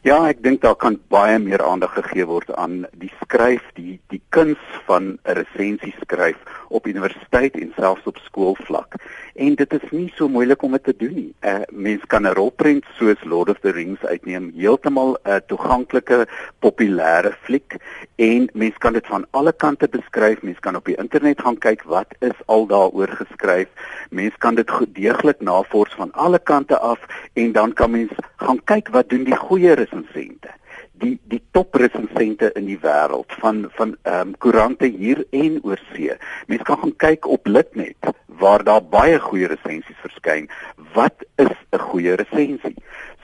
[0.07, 4.21] Ja, ek dink daar kan baie meer aandag gegee word aan die skryf, die die
[4.31, 8.95] kuns van 'n resensie skryf op universiteit en selfs op skoolvlak.
[9.35, 11.35] En dit is nie so moeilik om dit te doen nie.
[11.43, 15.37] 'n uh, Mens kan 'n rolprent soos Lord of the Rings uitneem, heeltemal 'n uh,
[15.47, 16.27] toeganklike
[16.61, 17.77] populêre fliek
[18.17, 20.43] en mens kan dit van alle kante beskryf.
[20.43, 23.69] Mens kan op die internet gaan kyk wat is al daaroor geskryf.
[24.11, 27.01] Mens kan dit deeglik navors van alle kante af
[27.33, 29.75] en dan kan mens gaan kyk wat doen die goeie
[30.07, 30.55] resensente
[30.99, 35.81] die die top resensente in die wêreld van van ehm um, koerante hier en oor
[35.93, 36.17] see.
[36.47, 40.49] Mense kan gaan kyk op Litnet waar daar baie goeie resensies verskyn.
[40.95, 42.77] Wat is 'n goeie resensie?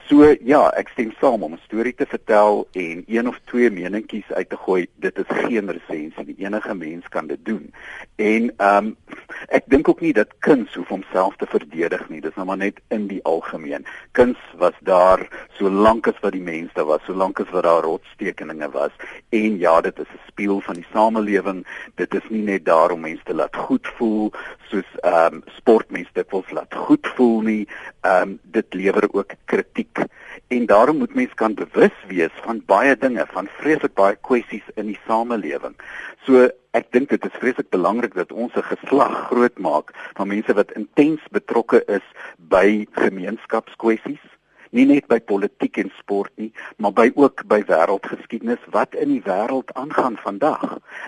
[0.05, 4.29] So ja, ek stem saam om 'n storie te vertel en een of twee meningkies
[4.31, 4.85] uit te gooi.
[5.01, 6.35] Dit is geen resensie nie.
[6.45, 7.73] Enige mens kan dit doen.
[8.15, 8.97] En ehm um,
[9.49, 12.21] ek dink ook nie dat kuns hoef homself te verdedig nie.
[12.21, 13.85] Dis nou maar net in die algemeen.
[14.11, 15.25] Kuns was daar
[15.57, 18.93] solank as wat die mens daar was, solank as wat daar rotstekeninge was.
[19.29, 21.65] En ja, dit is 'n spieël van die samelewing.
[21.95, 24.31] Dit is nie net daar om mense te laat goed voel
[24.69, 27.67] soos ehm um, sportmense dit wil laat goed voel nie.
[28.05, 29.97] Ehm um, dit lewer ook kritiek
[30.47, 34.91] en daarom moet mens kan bewus wees van baie dinge, van vreeslik baie kwessies in
[34.91, 35.73] die samelewing.
[36.27, 36.45] So
[36.77, 41.21] ek dink dit is vreeslik belangrik dat ons 'n geslag grootmaak van mense wat intens
[41.31, 42.05] betrokke is
[42.37, 44.34] by gemeenskapskwessies
[44.75, 49.23] nie net by politiek en sport nie, maar by ook by wêreldgeskiedenis wat in die
[49.23, 50.63] wêreld aangaan vandag.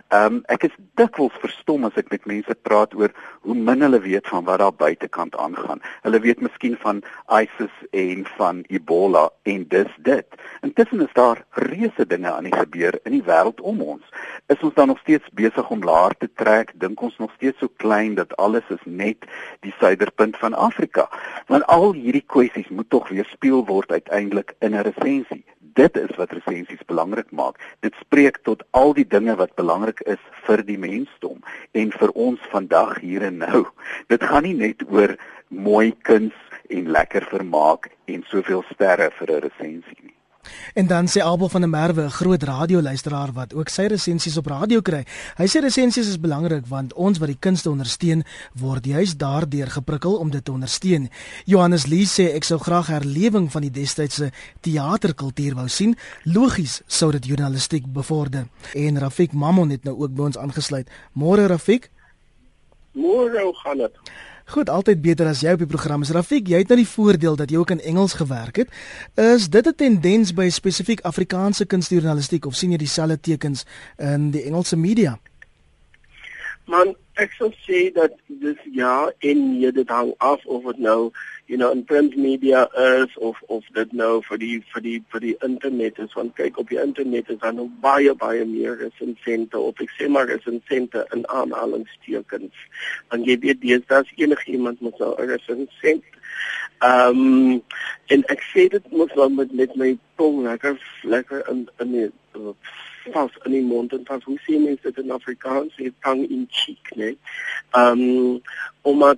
[0.08, 3.12] Ehm um, ek is dikwels verstom as ek met mense praat oor
[3.43, 5.84] hoe min hulle weet van wat daar buitekant aangaan.
[6.06, 10.39] Hulle weet miskien van ISIS en van Ebola en dis dit.
[10.62, 14.03] Intussen is daar reuse dinge aan die gebeur in die wêreld om ons.
[14.47, 16.71] Is ons dan nog steeds besig om laer te trek?
[16.80, 19.27] Dink ons nog steeds so klein dat alles is net
[19.65, 21.10] die suiderpunt van Afrika?
[21.51, 25.45] Want al hierdie kwessies moet tog weer gespeel word uiteindelik in 'n resensie.
[25.73, 27.57] Dit is wat resensies belangrik maak.
[27.81, 31.39] Dit spreek tot al die dinge wat belangrik is vir die mensdom
[31.73, 33.65] en vir ons vandag hier en nou.
[34.07, 35.17] Dit gaan nie net oor
[35.47, 36.33] mooi kuns
[36.69, 40.16] en lekker vermaak en soveel sterre vir 'n resensie nie.
[40.73, 44.45] En dan sê Abel van der Merwe, 'n groot radioluisteraar wat ook sy resensies op
[44.45, 45.05] radio kry.
[45.38, 50.15] Hy sê resensies is belangrik want ons wat die kunste ondersteun, word juis daardeur geprikkel
[50.15, 51.10] om dit te ondersteun.
[51.45, 54.31] Johannes Lee sê ek sou graag herlewing van die destydse
[54.62, 55.95] teaterkultuur wou sien.
[56.23, 58.47] Logies sou dit journalistiek bevorder.
[58.73, 60.89] En Rafik Mammon het nou ook by ons aangesluit.
[61.13, 61.89] Môre Rafik?
[62.91, 63.93] Môre gaan dit.
[64.47, 66.13] Goed, altyd beter as jy op die program is.
[66.15, 68.69] Rafik, jy het nou die voordeel dat jy ook in Engels gewerk het.
[69.19, 73.65] Is dit 'n tendens by spesifiek Afrikaanse kunstjournalistiek of sien jy dieselfde tekens
[73.97, 75.19] in die Engelse media?
[76.65, 81.12] Man, ek sou sê dat dis ja en nee, dit hang af of dit nou
[81.47, 85.23] you know in print media is of of dit nou vir die vir die vir
[85.25, 86.13] die internet is.
[86.17, 90.10] Want kyk op die internet is daar nou baie baie meer resensente of ek sê
[90.12, 92.65] maar resensente in aanhalingstekens.
[93.10, 96.03] Want jy weet dis dat enige iemand moet nou 'n resensent.
[96.86, 97.62] Ehm um,
[98.13, 102.12] en ek sê dit moet wel met met my tong lekker lekker in in die
[103.11, 106.45] pas in die mond en pas hoe sien mense dit in Afrikaans, dit tang in
[106.49, 107.15] cheek, né?
[107.71, 108.41] Ehm um,
[108.81, 109.17] omdat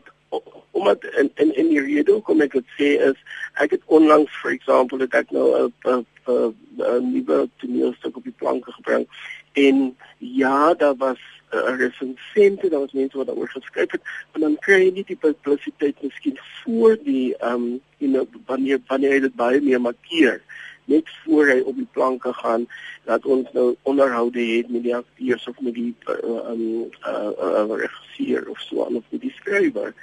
[0.71, 3.17] omdat in in in die rede hoekom ek dit sê is
[3.63, 8.71] ek het onlangs for example dat ek nou 'n 'n nuwe toneelstuk op die planke
[8.71, 9.08] gebring.
[9.54, 11.19] En ja daar was
[11.52, 15.04] 'n uh, resensente daar was mense wat daaroor geskryf het en dan kry jy nie
[15.04, 20.41] die publisiteit miskien voor die um, you know wanneer wanneer jy dit baie meer markeer
[20.89, 22.65] net voor hy op die planke gaan
[23.10, 26.63] dat ons nou onderhoude het met die akteurs of met die ehm um,
[27.08, 29.93] uh, uh, uh, regisseur of so aan of met die skrywer.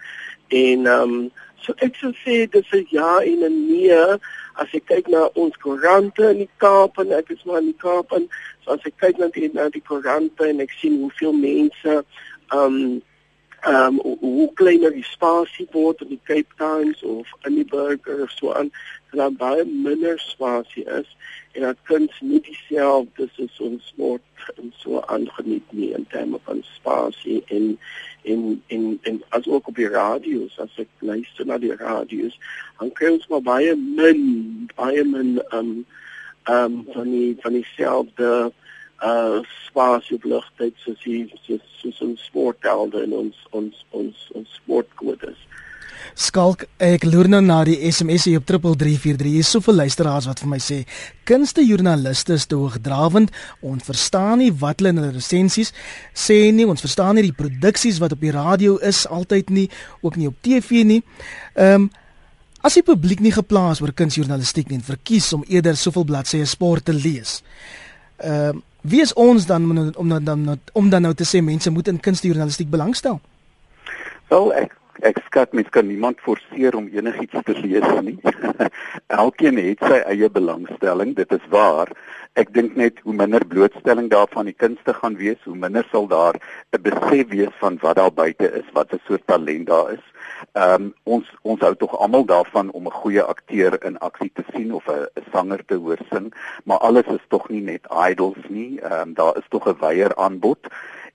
[0.48, 1.30] En ehm um,
[1.66, 4.18] so ek sou sê dis 'n ja en 'n nee.
[4.56, 7.82] As jy kyk na ons koerante in die Kaap en ek is maar in die
[7.82, 8.28] Kaap en
[8.64, 12.04] so as ek kyk na die na die koerante en ek sien hoeveel mense
[12.54, 13.02] um
[13.66, 18.30] um hoe kleiner die spasie word in die Cape Towns of in die Burger of
[18.30, 18.70] so aan
[19.16, 21.16] dat baie minder spasie is
[21.52, 26.62] en dat kuns nie dieselfde is ons word en so aangeniet nie in terme van
[26.76, 27.78] spasie en
[28.22, 30.58] en en en as ook op die radio's.
[30.58, 32.36] As ek luister na die radio's
[32.78, 35.72] dan kry ons maar baie min baie min um
[36.50, 38.30] um van die van dieselfde
[39.04, 41.24] uh spasie op lugtyd soos die
[41.80, 45.40] soos ons sporthelde en ons ons ons ons sportkodes
[46.14, 49.32] Skalk, ek loer nou na die SMS hier op 3343.
[49.32, 50.78] Hier is soveel luisteraars wat vir my sê,
[51.28, 53.34] kunstejoernaliste is te hoogdrawend.
[53.66, 55.74] Ons verstaan nie wat hulle in hulle resensies
[56.14, 56.66] sê nie.
[56.68, 59.66] Ons verstaan nie die produksies wat op die radio is altyd nie,
[60.02, 61.02] ook nie op TV nie.
[61.54, 61.92] Ehm um,
[62.66, 66.88] as die publiek nie geplaas oor kunstjoernalistiek nie en verkies om eerder soveel bladsye sport
[66.88, 67.42] te lees.
[68.18, 71.40] Ehm um, wie is ons dan om dan om dan om dan nou te sê
[71.42, 73.20] mense moet in kunstjoernalistiek belangstel?
[74.28, 78.18] Wel, ek ek skat mens kan niemand forceer om enigiets te lees nie.
[79.22, 81.92] Elkeen het sy eie belangstelling, dit is waar.
[82.36, 86.36] Ek dink net hoe minder blootstelling daarvan die kunste gaan wees, hoe minder sal daar
[86.72, 90.04] 'n besef wees van wat daar buite is, wat 'n soort talent daar is.
[90.52, 94.44] Ehm um, ons ons hou tog almal daarvan om 'n goeie akteur in aksie te
[94.52, 98.80] sien of 'n sanger te hoor sing, maar alles is tog nie net idols nie.
[98.80, 100.60] Ehm um, daar is tog 'n wyeer aanbod.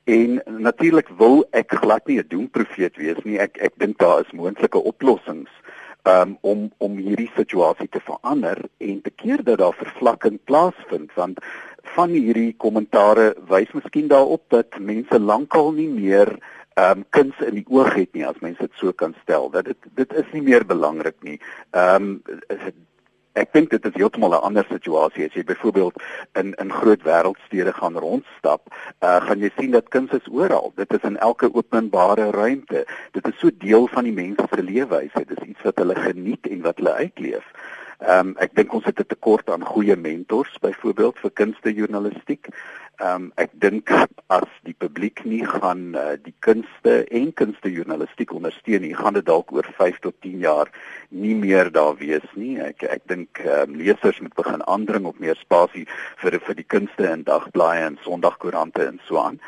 [0.03, 3.39] En natuurlik wil ek glad nie 'n doemprofeet wees nie.
[3.39, 5.49] Ek ek dink daar is moontlike oplossings
[6.03, 11.39] um, om om hierdie situasie te verander en te keer dat daar vervlakking plaasvind want
[11.95, 16.37] van hierdie kommentare wys miskien daarop dat mense lankal nie meer
[16.79, 19.65] ehm um, kuns in die oog het nie as mense dit so kan stel dat
[19.65, 21.39] dit dit is nie meer belangrik nie.
[21.71, 22.21] Ehm um,
[23.39, 25.95] Ek dink dit is heeltemal 'n ander situasie as jy byvoorbeeld
[26.35, 28.61] in in groot wêreldstede gaan rondstap,
[28.99, 30.73] uh, gaan jy sien dat kuns is oral.
[30.75, 32.85] Dit is in elke openbare ruimte.
[33.11, 35.25] Dit is so deel van die mens se leefwyse.
[35.25, 37.47] Dit is iets wat hulle geniet en wat hulle uitleef.
[38.01, 42.47] Ehm um, ek dink ons het 'n tekort aan goeie mentors byvoorbeeld vir kunstejournalistiek.
[42.99, 43.89] Ehm um, ek dink
[44.27, 49.51] as die publiek nie gaan uh, die kunste en kunstejournalistiek ondersteun nie, gaan dit dalk
[49.55, 50.69] oor 5 tot 10 jaar
[51.09, 52.59] nie meer daar wees nie.
[52.61, 55.87] Ek ek dink um, lesers moet begin aandring op meer spasie
[56.21, 59.39] vir vir die kunste in dagblaaie en Sondagkoerante en so aan.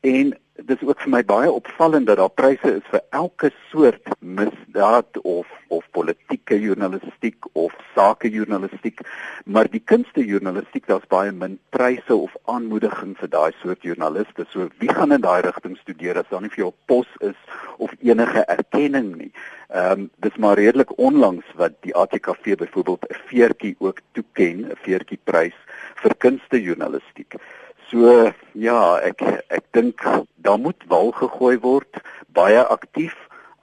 [0.00, 4.08] En dit is ook vir my baie opvallend dat daar pryse is vir elke soort
[4.20, 9.00] misdaad of of politieke journalistiek of sakejournalistiek,
[9.44, 14.46] maar die kunstejournalistiek daar's baie min pryse of aanmoediging vir daai soort joernaliste.
[14.52, 17.36] So wie gaan in daai rigting studeer as daar nie vir jou pos is
[17.82, 19.32] of enige erkenning nie.
[19.74, 24.78] Ehm um, dis maar redelik onlangs wat die ATKV byvoorbeeld 'n veertjie ook toeken, 'n
[24.86, 25.58] veertjie prys
[26.02, 27.40] vir kunstejournalistiek.
[27.90, 29.22] So ja, ek
[29.54, 30.02] ek dink
[30.42, 32.00] daar moet wal gegooi word,
[32.34, 33.14] baie aktief.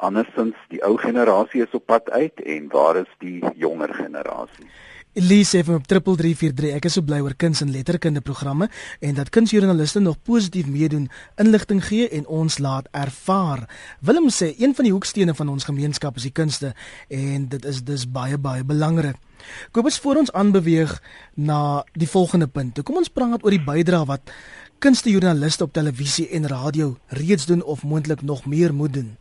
[0.04, 4.68] Andersins die ou generasie is op pad uit en waar is die jonger generasie?
[5.14, 8.66] Elise van 3343 ek is so bly oor kuns en letterkunde programme
[8.98, 11.06] en dat kunsjoernaliste nog positief meedoen,
[11.38, 13.68] inligting gee en ons laat ervaar.
[14.02, 16.74] Willem sê een van die hoekstene van ons gemeenskap is die kunste
[17.14, 19.22] en dit is dus baie baie belangrik.
[19.70, 20.98] Kom ons voor ons aanbeweeg
[21.38, 22.82] na die volgende punt.
[22.82, 24.34] Kom ons praat oor die bydrae wat
[24.82, 29.14] kunstejoernaliste op televisie en radio reeds doen of moontlik nog meer moet doen.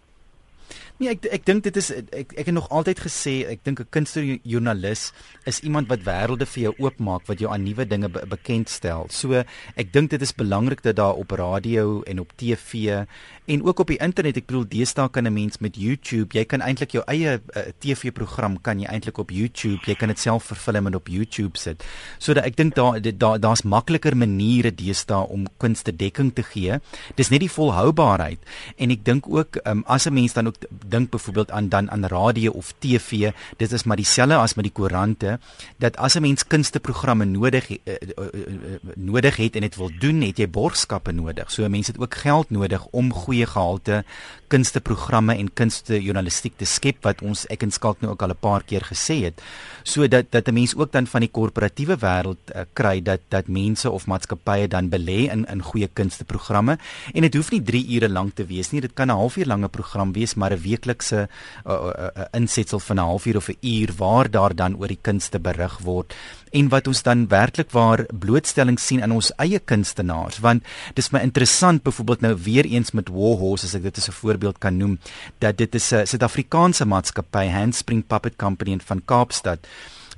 [1.03, 3.91] Nee, ek ek dink dit is ek ek het nog altyd gesê ek dink 'n
[3.91, 5.11] kunstejoernalis
[5.51, 9.11] is iemand wat wêrelde vir jou oopmaak, wat jou aan nuwe dinge be bekendstel.
[9.11, 9.43] So
[9.75, 13.03] ek dink dit is belangrik dat daar op radio en op TV
[13.47, 16.61] en ook op die internet, ek bedoel deesdae kan 'n mens met YouTube, jy kan
[16.61, 20.87] eintlik jou eie uh, TV-program kan jy eintlik op YouTube, jy kan dit self vervilm
[20.87, 21.83] en op YouTube sit.
[22.19, 26.79] So dat ek dink daar daar daar's makliker maniere deesdae om kunste dekking te gee.
[27.17, 28.39] Dis net die volhoubaarheid
[28.77, 30.57] en ek dink ook um, as 'n mens dan ook
[30.93, 34.75] dink byvoorbeeld aan dan aan radio of TV, dit is maar dieselfde as met die
[34.75, 35.39] koerante
[35.79, 40.21] dat as 'n mens kunsteprogramme nodig uh, uh, uh, nodig het en dit wil doen,
[40.23, 41.51] het jy borgskappe nodig.
[41.51, 44.05] So mense het ook geld nodig om goeie gehalte
[44.53, 48.63] kunsteprogramme en kunstejournalistiek te skep wat ons ek en Skalk nou ook al 'n paar
[48.63, 49.41] keer gesê het.
[49.83, 53.49] So dat dat 'n mens ook dan van die korporatiewe wêreld uh, kry dat dat
[53.49, 56.79] mense of maatskappye dan belê in in goeie kunsteprogramme
[57.15, 58.81] en dit hoef nie 3 ure lank te wees nie.
[58.81, 62.97] Dit kan 'n halfuur lange program wees, maar 'n weeklikse uh, uh, uh, insetsel van
[62.97, 66.15] 'n halfuur of 'n uur waar daar dan oor die kunste berig word
[66.53, 70.39] en wat ons dan werklik waar blootstelling sien aan ons eie kunstenaars.
[70.45, 70.63] Want
[70.95, 74.59] dis my interessant byvoorbeeld nou weer eens met Warhorse as ek dit as 'n voorbeeld
[74.59, 74.99] kan noem
[75.39, 79.59] dat dit is 'n Suid-Afrikaanse maatskappy Handspring Puppet Company van Kaapstad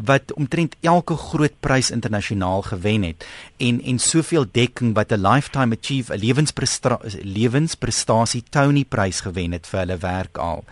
[0.02, 3.26] wat omtrent elke groot prys internasionaal gewen het
[3.56, 9.66] en en soveel dekking wat 'n lifetime achieve 'n lewensprestasie lewensprestasie Tony prys gewen het
[9.66, 10.64] vir hulle werk al.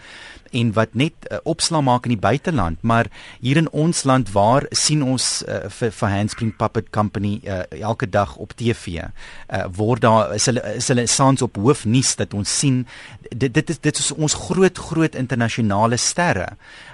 [0.51, 3.07] En wat net uh, opslaa maak in die buiteland maar
[3.41, 8.09] hier in ons land waar sien ons uh, vir vir Handspring Puppet Company uh, elke
[8.09, 12.59] dag op TV uh, word daar is hulle is hulle saans op hoofnuus dat ons
[12.59, 12.87] sien
[13.31, 16.49] dit dit is dit is ons groot groot internasionale sterre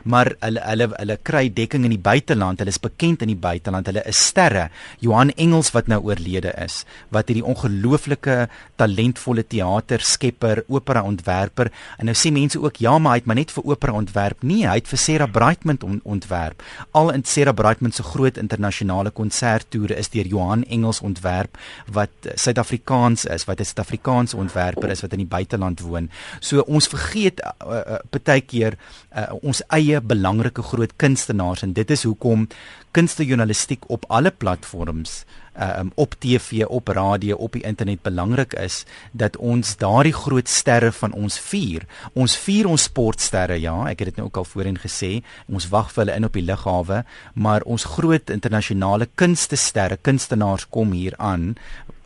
[0.08, 3.90] maar hulle hulle hulle kry dekking in die buiteland hulle is bekend in die buiteland
[3.90, 4.68] hulle is sterre
[5.04, 6.82] Johan Engels wat nou oorlede is
[7.14, 8.38] wat hierdie ongelooflike
[8.80, 13.52] talentvolle teaterskepper opera ontwerper en nou sê mense ook ja maar hy het maar net
[13.54, 16.62] vir opera ontwerp nie, hy het vir Sarah Brightman on, ontwerp.
[16.96, 21.58] Al in Sarah Brightman se groot internasionale konserttoere is deur Johan Engels ontwerp
[21.94, 26.10] wat Suid-Afrikaans is, wat 'n Suid-Afrikaanse ontwerper is wat in die buiteland woon.
[26.40, 28.76] So ons vergeet uh, uh, baie keer
[29.16, 32.48] uh, ons eie belangrike groot kunstenaars en dit is hoekom
[32.96, 35.24] kunstejournalistiek op alle platforms
[35.60, 40.92] um, op TV, op radio, op die internet belangrik is dat ons daardie groot sterre
[40.92, 41.86] van ons vier.
[42.12, 45.18] Ons vier ons sportsterre, ja, ek het dit nou ook al voorheen gesê.
[45.46, 50.92] Ons wag vir hulle in op die lughawe, maar ons groot internasionale kunstesterre, kunstenaars kom
[50.96, 51.54] hier aan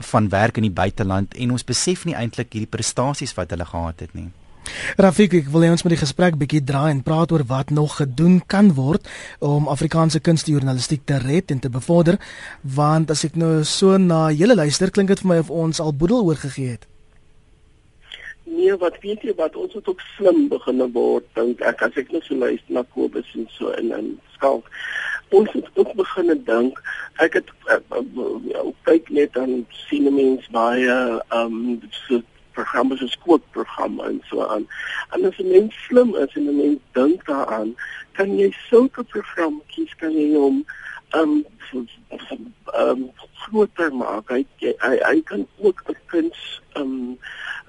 [0.03, 4.03] van werk in die buiteland en ons besef nie eintlik hierdie prestasies wat hulle gehad
[4.03, 4.31] het nie.
[4.97, 8.41] Rafik, ek wil ons moet die gesprek bietjie draai en praat oor wat nog gedoen
[8.47, 9.09] kan word
[9.43, 12.19] om Afrikaanse kunstjournalistiek te red en te bevorder,
[12.63, 15.95] want as ek nou so na julle luister, klink dit vir my of ons al
[15.95, 16.87] boedel oorgegee het.
[18.53, 22.13] Nee, wat weet jy wat ons het ook slim begin word, dink ek as ek
[22.15, 24.69] net so luister na Kobus en so in in skalk.
[25.33, 26.79] Ons het ook begin dink,
[27.25, 32.21] ek het uh, uh, kyk net aan sien mense baie ehm um, so
[32.53, 34.67] programme soos kookprogramme en so aan.
[35.11, 37.75] En as 'n mens slim is en 'n mens dink daaraan,
[38.13, 40.65] kan jy sulke programmetjies kan jy hom
[41.15, 41.45] um
[42.75, 44.29] um groter maak.
[44.29, 47.19] Hy hy, hy kan ook 'n kuns um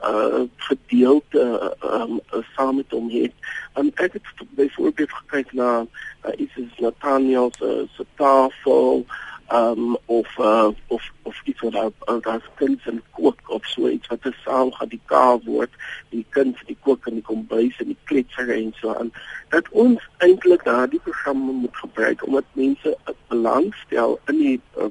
[0.03, 2.19] uh gedeelte um
[2.55, 3.31] saam met hom hê.
[3.73, 5.85] En ek het byvoorbeeld gekyk na
[6.25, 7.51] uh, iets soos Nathaniel
[7.95, 9.05] se tafel
[9.51, 14.21] um of uh, of of iets wat daar kuns en kook of so iets wat
[14.21, 15.69] te saam gaan die kaal word
[16.09, 19.11] die kuns die kook en die kombuis en die kletser en so aan
[19.49, 24.89] dat ons eintlik daardie programme moet gebruik omdat mense belangstel in die uh,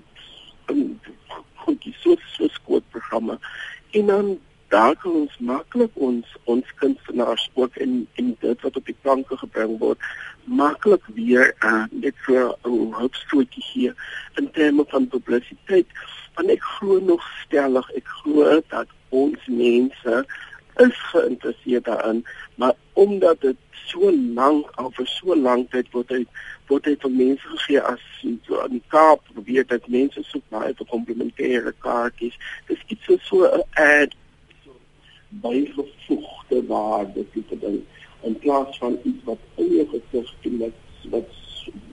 [0.67, 1.01] in
[1.79, 3.39] die so so skoolprogramme
[3.91, 4.39] en dan
[4.73, 9.37] daar kan ons maklik ons ons kunstenaars ook in in dit wat op die planke
[9.37, 10.07] gebring word
[10.45, 13.95] maklik weer uh, net vir 'n hulpstootjie hier
[14.41, 15.87] in terme van publisiteit.
[16.35, 20.25] Want ek glo nog stellig ek glo dat ons mense
[20.77, 26.25] is geïnteresseerd daarin maar omdat dit so lank al vir so lank tyd word hy
[26.71, 28.03] word hy van mense gegee as
[28.47, 32.37] so aan die Kaap probeer dat mense soek na 'n komplementêre kaartjies.
[32.67, 34.17] Dis iets so so 'n ad
[35.41, 37.81] bygevoegde waarde tipe ding
[38.23, 40.77] in plaas van iets wat in jou gesig doen wat
[41.15, 41.41] wat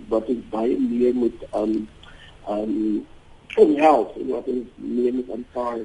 [0.10, 1.88] wat ek baie meer moet aan um,
[2.50, 3.06] aan um,
[3.56, 5.82] kom help en wat ek meer moet aanvaar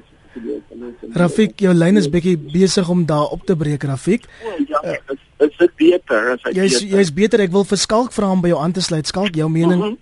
[1.15, 4.25] Rafik, jou lyn is bietjie besig om daar op te breek, Rafik.
[4.43, 4.81] Oh, ja,
[5.13, 7.39] is, is dit beter as ek Jy's jy's beter.
[7.45, 9.07] Ek wil vir Skalk vra om by jou aan te sluit.
[9.07, 9.79] Skalk, jou mening?
[9.79, 9.95] Uh -huh.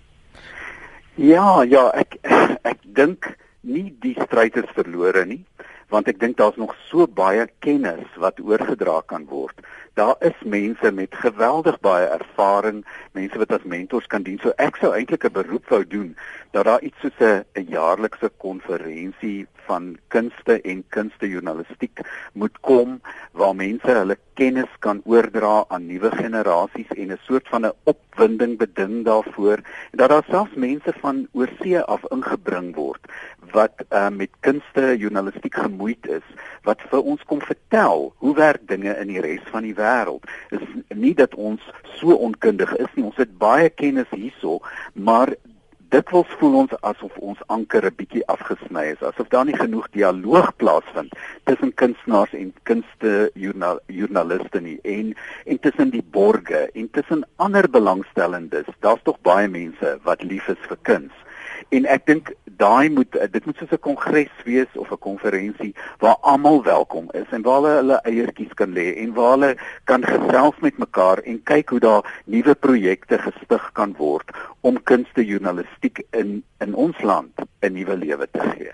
[1.14, 2.18] Ja, ja, ek
[2.72, 3.30] ek dink
[3.62, 5.44] nie die stryd is verlore nie
[5.88, 9.60] want ek dink daar's nog so baie kennis wat oorgedra kan word.
[9.94, 14.40] Daar is mense met geweldig baie ervaring, mense wat as mentors kan dien.
[14.42, 16.16] So ek sou eintlik 'n beroep wou doen
[16.54, 22.00] dat daar iets soos 'n jaarlikse konferensie van kunste en kunstejournalistiek
[22.32, 23.00] moet kom
[23.32, 28.58] waar mense hulle kennis kan oordra aan nuwe generasies en 'n soort van 'n opwinding
[28.58, 29.58] beding daarvoor
[29.90, 33.02] en dat daar selfs mense van oorsee af ingebring word
[33.52, 36.26] wat uh, met kunste journalistiek gemoeid is
[36.62, 40.24] wat vir ons kom vertel hoe werk dinge in die res van die wêreld.
[40.50, 41.60] Is nie dat ons
[41.98, 43.04] so onkundig is nie.
[43.04, 44.60] Ons het baie kennis hierso,
[44.92, 45.34] maar
[45.90, 50.56] dikwels voel ons asof ons anker 'n bietjie afgesny is, asof daar nie genoeg dialoog
[50.56, 51.12] plaasvind
[51.44, 55.14] tussen kunstenaars en kunste joernaliste nie en
[55.46, 58.66] en tussen die borgers en tussen ander belangstellendes.
[58.80, 61.12] Daar's tog baie mense wat lief is vir kuns
[61.68, 66.16] en ek dink daai moet dit moet soos 'n kongres wees of 'n konferensie waar
[66.20, 70.58] almal welkom is en waar hulle hulle eiertjies kan lê en waar hulle kan gesels
[70.60, 74.30] met mekaar en kyk hoe daar nuwe projekte gestig kan word
[74.60, 78.72] om kunste journalistiek in in ons land 'n nuwe lewe te gee.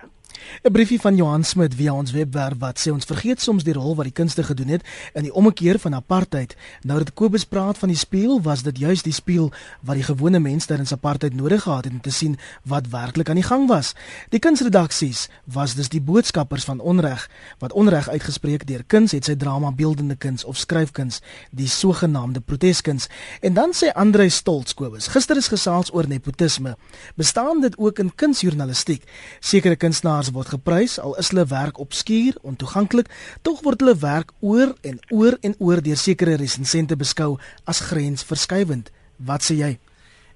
[0.63, 3.95] 'n Briefie van Johan Smit via ons webwerf wat sê ons vergeet soms die rol
[3.95, 4.83] wat die kunste gedoen het
[5.15, 6.57] in die ommekeer van apartheid.
[6.83, 10.39] Nou dat Kobus praat van die spieël, was dit juis die spieël wat die gewone
[10.39, 13.95] mens tydens apartheid nodig gehad het om te sien wat werklik aan die gang was.
[14.29, 17.29] Die kunsredaksies was dus die boodskappers van onreg
[17.59, 21.21] wat onreg uitgespreek deur kuns het sy drama beeldende kuns of skryfkuns,
[21.51, 23.09] die sogenaamde proteskuns.
[23.41, 26.77] En dan sê Andre Stolz Kobus, gister is gesels oor nepotisme.
[27.17, 29.05] Bestaan dit ook in kunsjournalistiek?
[29.41, 33.11] Sekere kunstenaars word geprys al is hulle werk obskuur, ontoeganklik,
[33.43, 38.91] tog word hulle werk oor en oor en oor deur sekere resensente beskou as grensverskuivend.
[39.19, 39.73] Wat sê jy?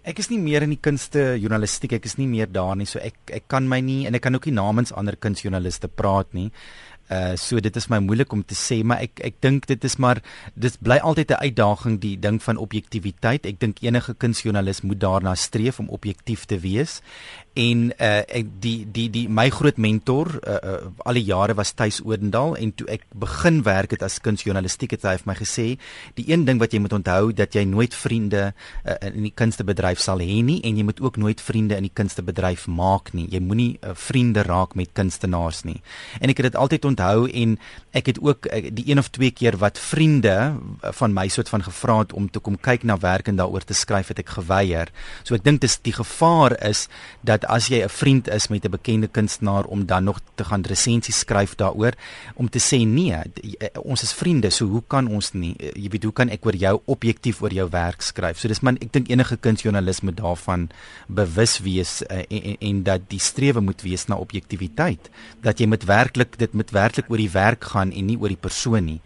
[0.05, 3.01] Ek is nie meer in die kunste journalistiek, ek is nie meer daar nie, so
[3.01, 6.51] ek ek kan my nie en ek kan ook nie namens ander kunstjoernaliste praat nie.
[7.13, 9.97] Uh so dit is my moeilik om te sê, maar ek ek dink dit is
[10.01, 10.21] maar
[10.57, 13.47] dit bly altyd 'n uitdaging die ding van objektiviteit.
[13.47, 17.01] Ek dink enige kunstjoernalis moet daarna streef om objektief te wees
[17.55, 21.73] en uh ek die die die my groot mentor uh, uh al die jare was
[21.73, 25.67] Tuis Odendaal en toe ek begin werk het as kunsjournalistiek het hy vir my gesê
[26.19, 30.03] die een ding wat jy moet onthou dat jy nooit vriende uh, in die kunstebedryf
[30.03, 33.27] sal hê nie en jy moet ook nooit vriende in die kunstebedryf maak nie.
[33.33, 35.81] Jy moenie uh, vriende raak met kunstenaars nie.
[36.21, 37.57] En ek het dit altyd onthou en
[37.97, 40.37] ek het ook uh, die een of twee keer wat vriende
[41.01, 43.77] van my soort van gevra het om te kom kyk na werk en daaroor te
[43.77, 44.93] skryf het ek geweier.
[45.23, 46.87] So ek dink dis die gevaar is
[47.23, 50.63] dat as jy 'n vriend is met 'n bekende kunstenaar om dan nog te gaan
[50.63, 51.93] resensies skryf daaroor
[52.35, 55.89] om te sê nee, eh, ons is vriende, so hoe kan ons nie eh, jy
[55.89, 58.39] weet hoe kan ek oor jou objektief oor jou werk skryf?
[58.39, 60.69] So dis man ek dink enige kunstjoernalis moet daarvan
[61.09, 65.11] bewus wees uh, en, en en dat die strewe moet wees na objektiviteit,
[65.43, 68.41] dat jy met werklik dit met werklik oor die werk gaan en nie oor die
[68.41, 69.01] persoon nie.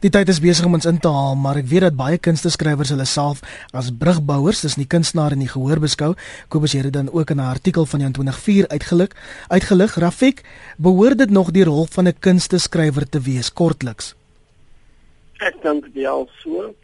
[0.00, 2.92] Die tyd is besig om ons in te haal, maar ek weet dat baie kunsteskrywers
[2.94, 6.14] hulle self as brugbouers tussen die kunstenaar en die gehoor beskou.
[6.48, 9.10] Kobus dit dan ook in 'n artikel van Jan 24 uitgelig.
[9.48, 10.42] Uitgelig, Rafik,
[10.76, 14.14] behoort dit nog die rol van 'n kunsteskrywer te wees kortliks?
[15.38, 16.74] Ek dink dit al so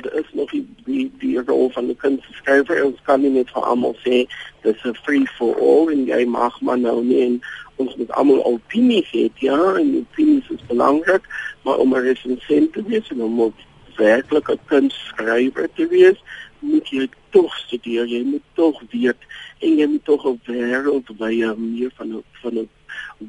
[0.00, 2.84] dit is nog die die, die rol van die kunsteskrywer.
[2.84, 4.24] Ons kan nie net vir almal sê
[4.64, 7.42] dis 'n free for all en jy mag maar nou nie en
[7.76, 11.24] ons moet almal opinies hê, ja, en opinies is belangrik
[11.64, 13.54] maar om 'n resensent te wees en om 'n
[13.96, 16.18] werklike kunstskrywer te wees,
[16.58, 19.18] moet jy tog studeer, jy moet tog weet
[19.58, 22.68] en jy moet tog 'n wêreldwye meer van 'n van 'n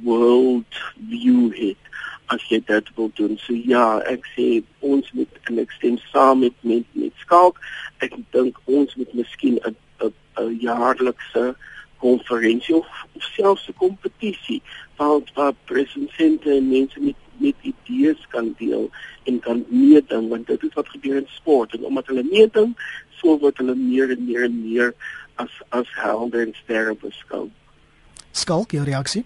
[0.03, 0.73] world
[1.09, 1.75] view hê
[2.25, 3.37] as jy dit wil doen.
[3.37, 7.59] So ja, ek sê ons moet en ek stem saam met met, met Skalk.
[7.97, 11.55] Ek dink ons moet miskien 'n 'n 'n jaarlikse
[12.03, 14.61] konferensie of, of selfs 'n kompetisie
[14.97, 18.89] waar waar presensente en mense met met idees kan deel
[19.23, 22.75] en kan meeding want dit is wat gebeur in sport en omdat hulle meeding
[23.19, 24.93] so word hulle meer en meer en meer
[25.35, 27.49] as as helde en sterre beskou.
[28.31, 29.23] Skalk jou reaksie?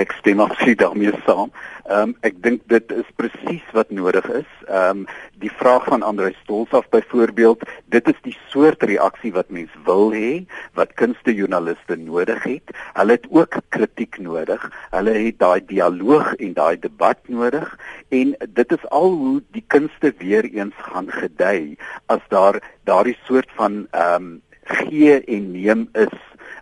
[0.00, 1.52] Ek stem absoluut daarmee saam.
[1.88, 4.48] Ehm um, ek dink dit is presies wat nodig is.
[4.66, 5.04] Ehm um,
[5.40, 7.62] die vraag van Andre Stolzaf byvoorbeeld,
[7.94, 10.44] dit is die soort reaksie wat mens wil hê,
[10.76, 12.74] wat kunstejoernaliste nodig het.
[12.98, 14.66] Hulle het ook kritiek nodig.
[14.92, 17.72] Hulle het daai dialoog en daai debat nodig
[18.12, 21.78] en dit is al hoe die kunste weer eens gaan gedei
[22.12, 24.30] as daar daardie soort van ehm um,
[24.68, 26.12] gee en neem is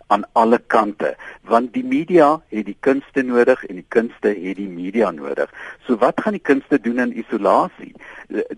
[0.07, 1.15] aan alle kante
[1.47, 5.51] want die media het die kunste nodig en die kunste het die media nodig.
[5.87, 7.93] So wat gaan die kunste doen in isolasie?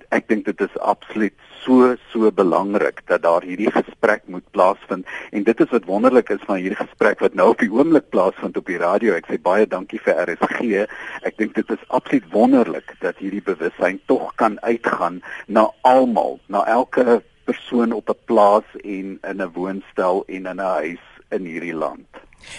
[0.10, 5.44] Ek dink dit is absoluut so so belangrik dat daar hierdie gesprek moet plaasvind en
[5.44, 8.70] dit is wat wonderlik is van hierdie gesprek wat nou op die oomblik plaasvind op
[8.70, 9.14] die radio.
[9.14, 10.86] Ek sê baie dankie vir RSG.
[11.28, 16.66] Ek dink dit is absoluut wonderlik dat hierdie bewussyn tog kan uitgaan na almal, na
[16.66, 21.74] elke persoon op 'n plaas en in 'n woonstel en in 'n huis in hierdie
[21.74, 22.08] land.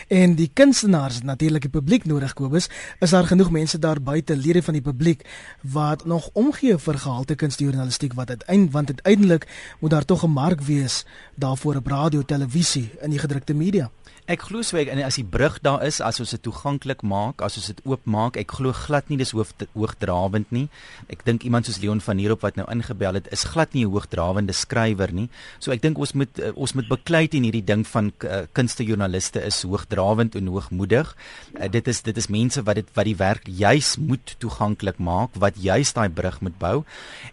[0.08, 2.68] En die kunstenaars natuurlik die publiek nodig Kobus,
[3.00, 5.24] is daar genoeg mense daar buite lede van die publiek
[5.60, 9.46] wat nog omgee vir gehalte kunstjournalistiek wat uiteindelik want uiteindelik
[9.80, 11.04] moet daar tog 'n mark wees
[11.34, 13.90] daarvoor op radio, televisie en die gedrukte media.
[14.30, 17.40] Ek glo so ek en as die brug daar is, as ons dit toeganklik maak,
[17.42, 20.68] as ons dit oop maak, ek glo glad nie dis hoof hoogdrawend nie.
[21.10, 23.90] Ek dink iemand soos Leon van Heerop wat nou ingebel het, is glad nie 'n
[23.90, 25.26] hoogdrawende skrywer nie.
[25.58, 29.42] So ek dink ons moet uh, ons moet beklei teen hierdie ding van uh, kunstejoernaliste
[29.42, 31.10] is hoogdrawend en hoogmoedig.
[31.58, 35.34] Uh, dit is dit is mense wat dit wat die werk juis moet toeganklik maak,
[35.34, 36.84] wat juis daai brug moet bou.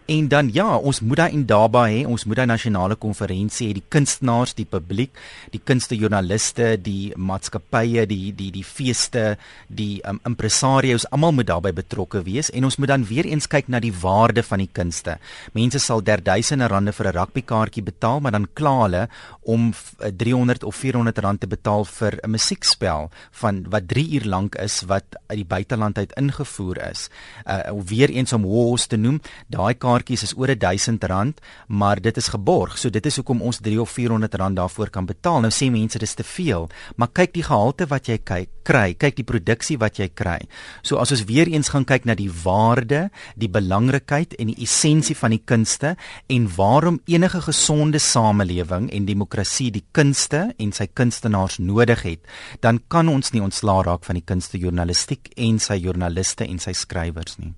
[0.08, 3.86] En dan ja, ons moet daai indaba hê, ons moet daai nasionale konferensie hê, die
[3.88, 5.14] kunstenaars, die publiek,
[5.54, 9.36] die kunstejoernaliste die maatskappye, die die die feeste,
[9.68, 13.70] die um, impresario's, almal moet daarbey betrokke wees en ons moet dan weer eens kyk
[13.72, 15.18] na die waarde van die kunste.
[15.58, 19.08] Mense sal derduisende rande vir 'n rugbykaartjie betaal, maar dan kla hulle
[19.44, 24.56] om 300 of 400 rand te betaal vir 'n musiekspel van wat 3 uur lank
[24.56, 27.10] is wat uit die buiteland uit ingevoer is.
[27.46, 32.18] Uh weer eens om hoes te noem, daai kaartjies is oor 1000 rand, maar dit
[32.18, 32.78] is geborg.
[32.78, 35.40] So dit is hoekom ons 3 of 400 rand daarvoor kan betaal.
[35.40, 39.20] Nou sê mense dis te veel maar kyk die gehalte wat jy kyk, kry, kyk
[39.20, 40.40] die produksie wat jy kry.
[40.84, 45.16] So as ons weer eens gaan kyk na die waarde, die belangrikheid en die essensie
[45.18, 45.96] van die kunste
[46.32, 52.26] en waarom enige gesonde samelewing en demokrasie die kunste en sy kunstenaars nodig het,
[52.62, 57.40] dan kan ons nie ontslaa raak van die kunstejournalistiek en sy joernaliste en sy skrywers
[57.42, 57.56] nie.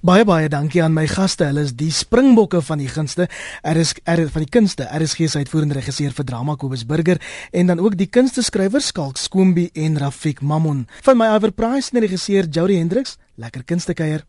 [0.00, 1.48] Baie baie dankie aan my gaste.
[1.48, 3.28] Hulle is die springbokke van die gunste.
[3.62, 4.88] Er is er van die kunste.
[4.88, 7.20] Er is gees uitvoerende regisseur vir drama Kobus Burger
[7.52, 10.86] en dan ook die kunsteskrywers Skalk Skoombi en Rafik Mammon.
[11.02, 13.18] Van my Iver Price en regisseur Jody Hendricks.
[13.36, 14.24] Lekker kunstekuier.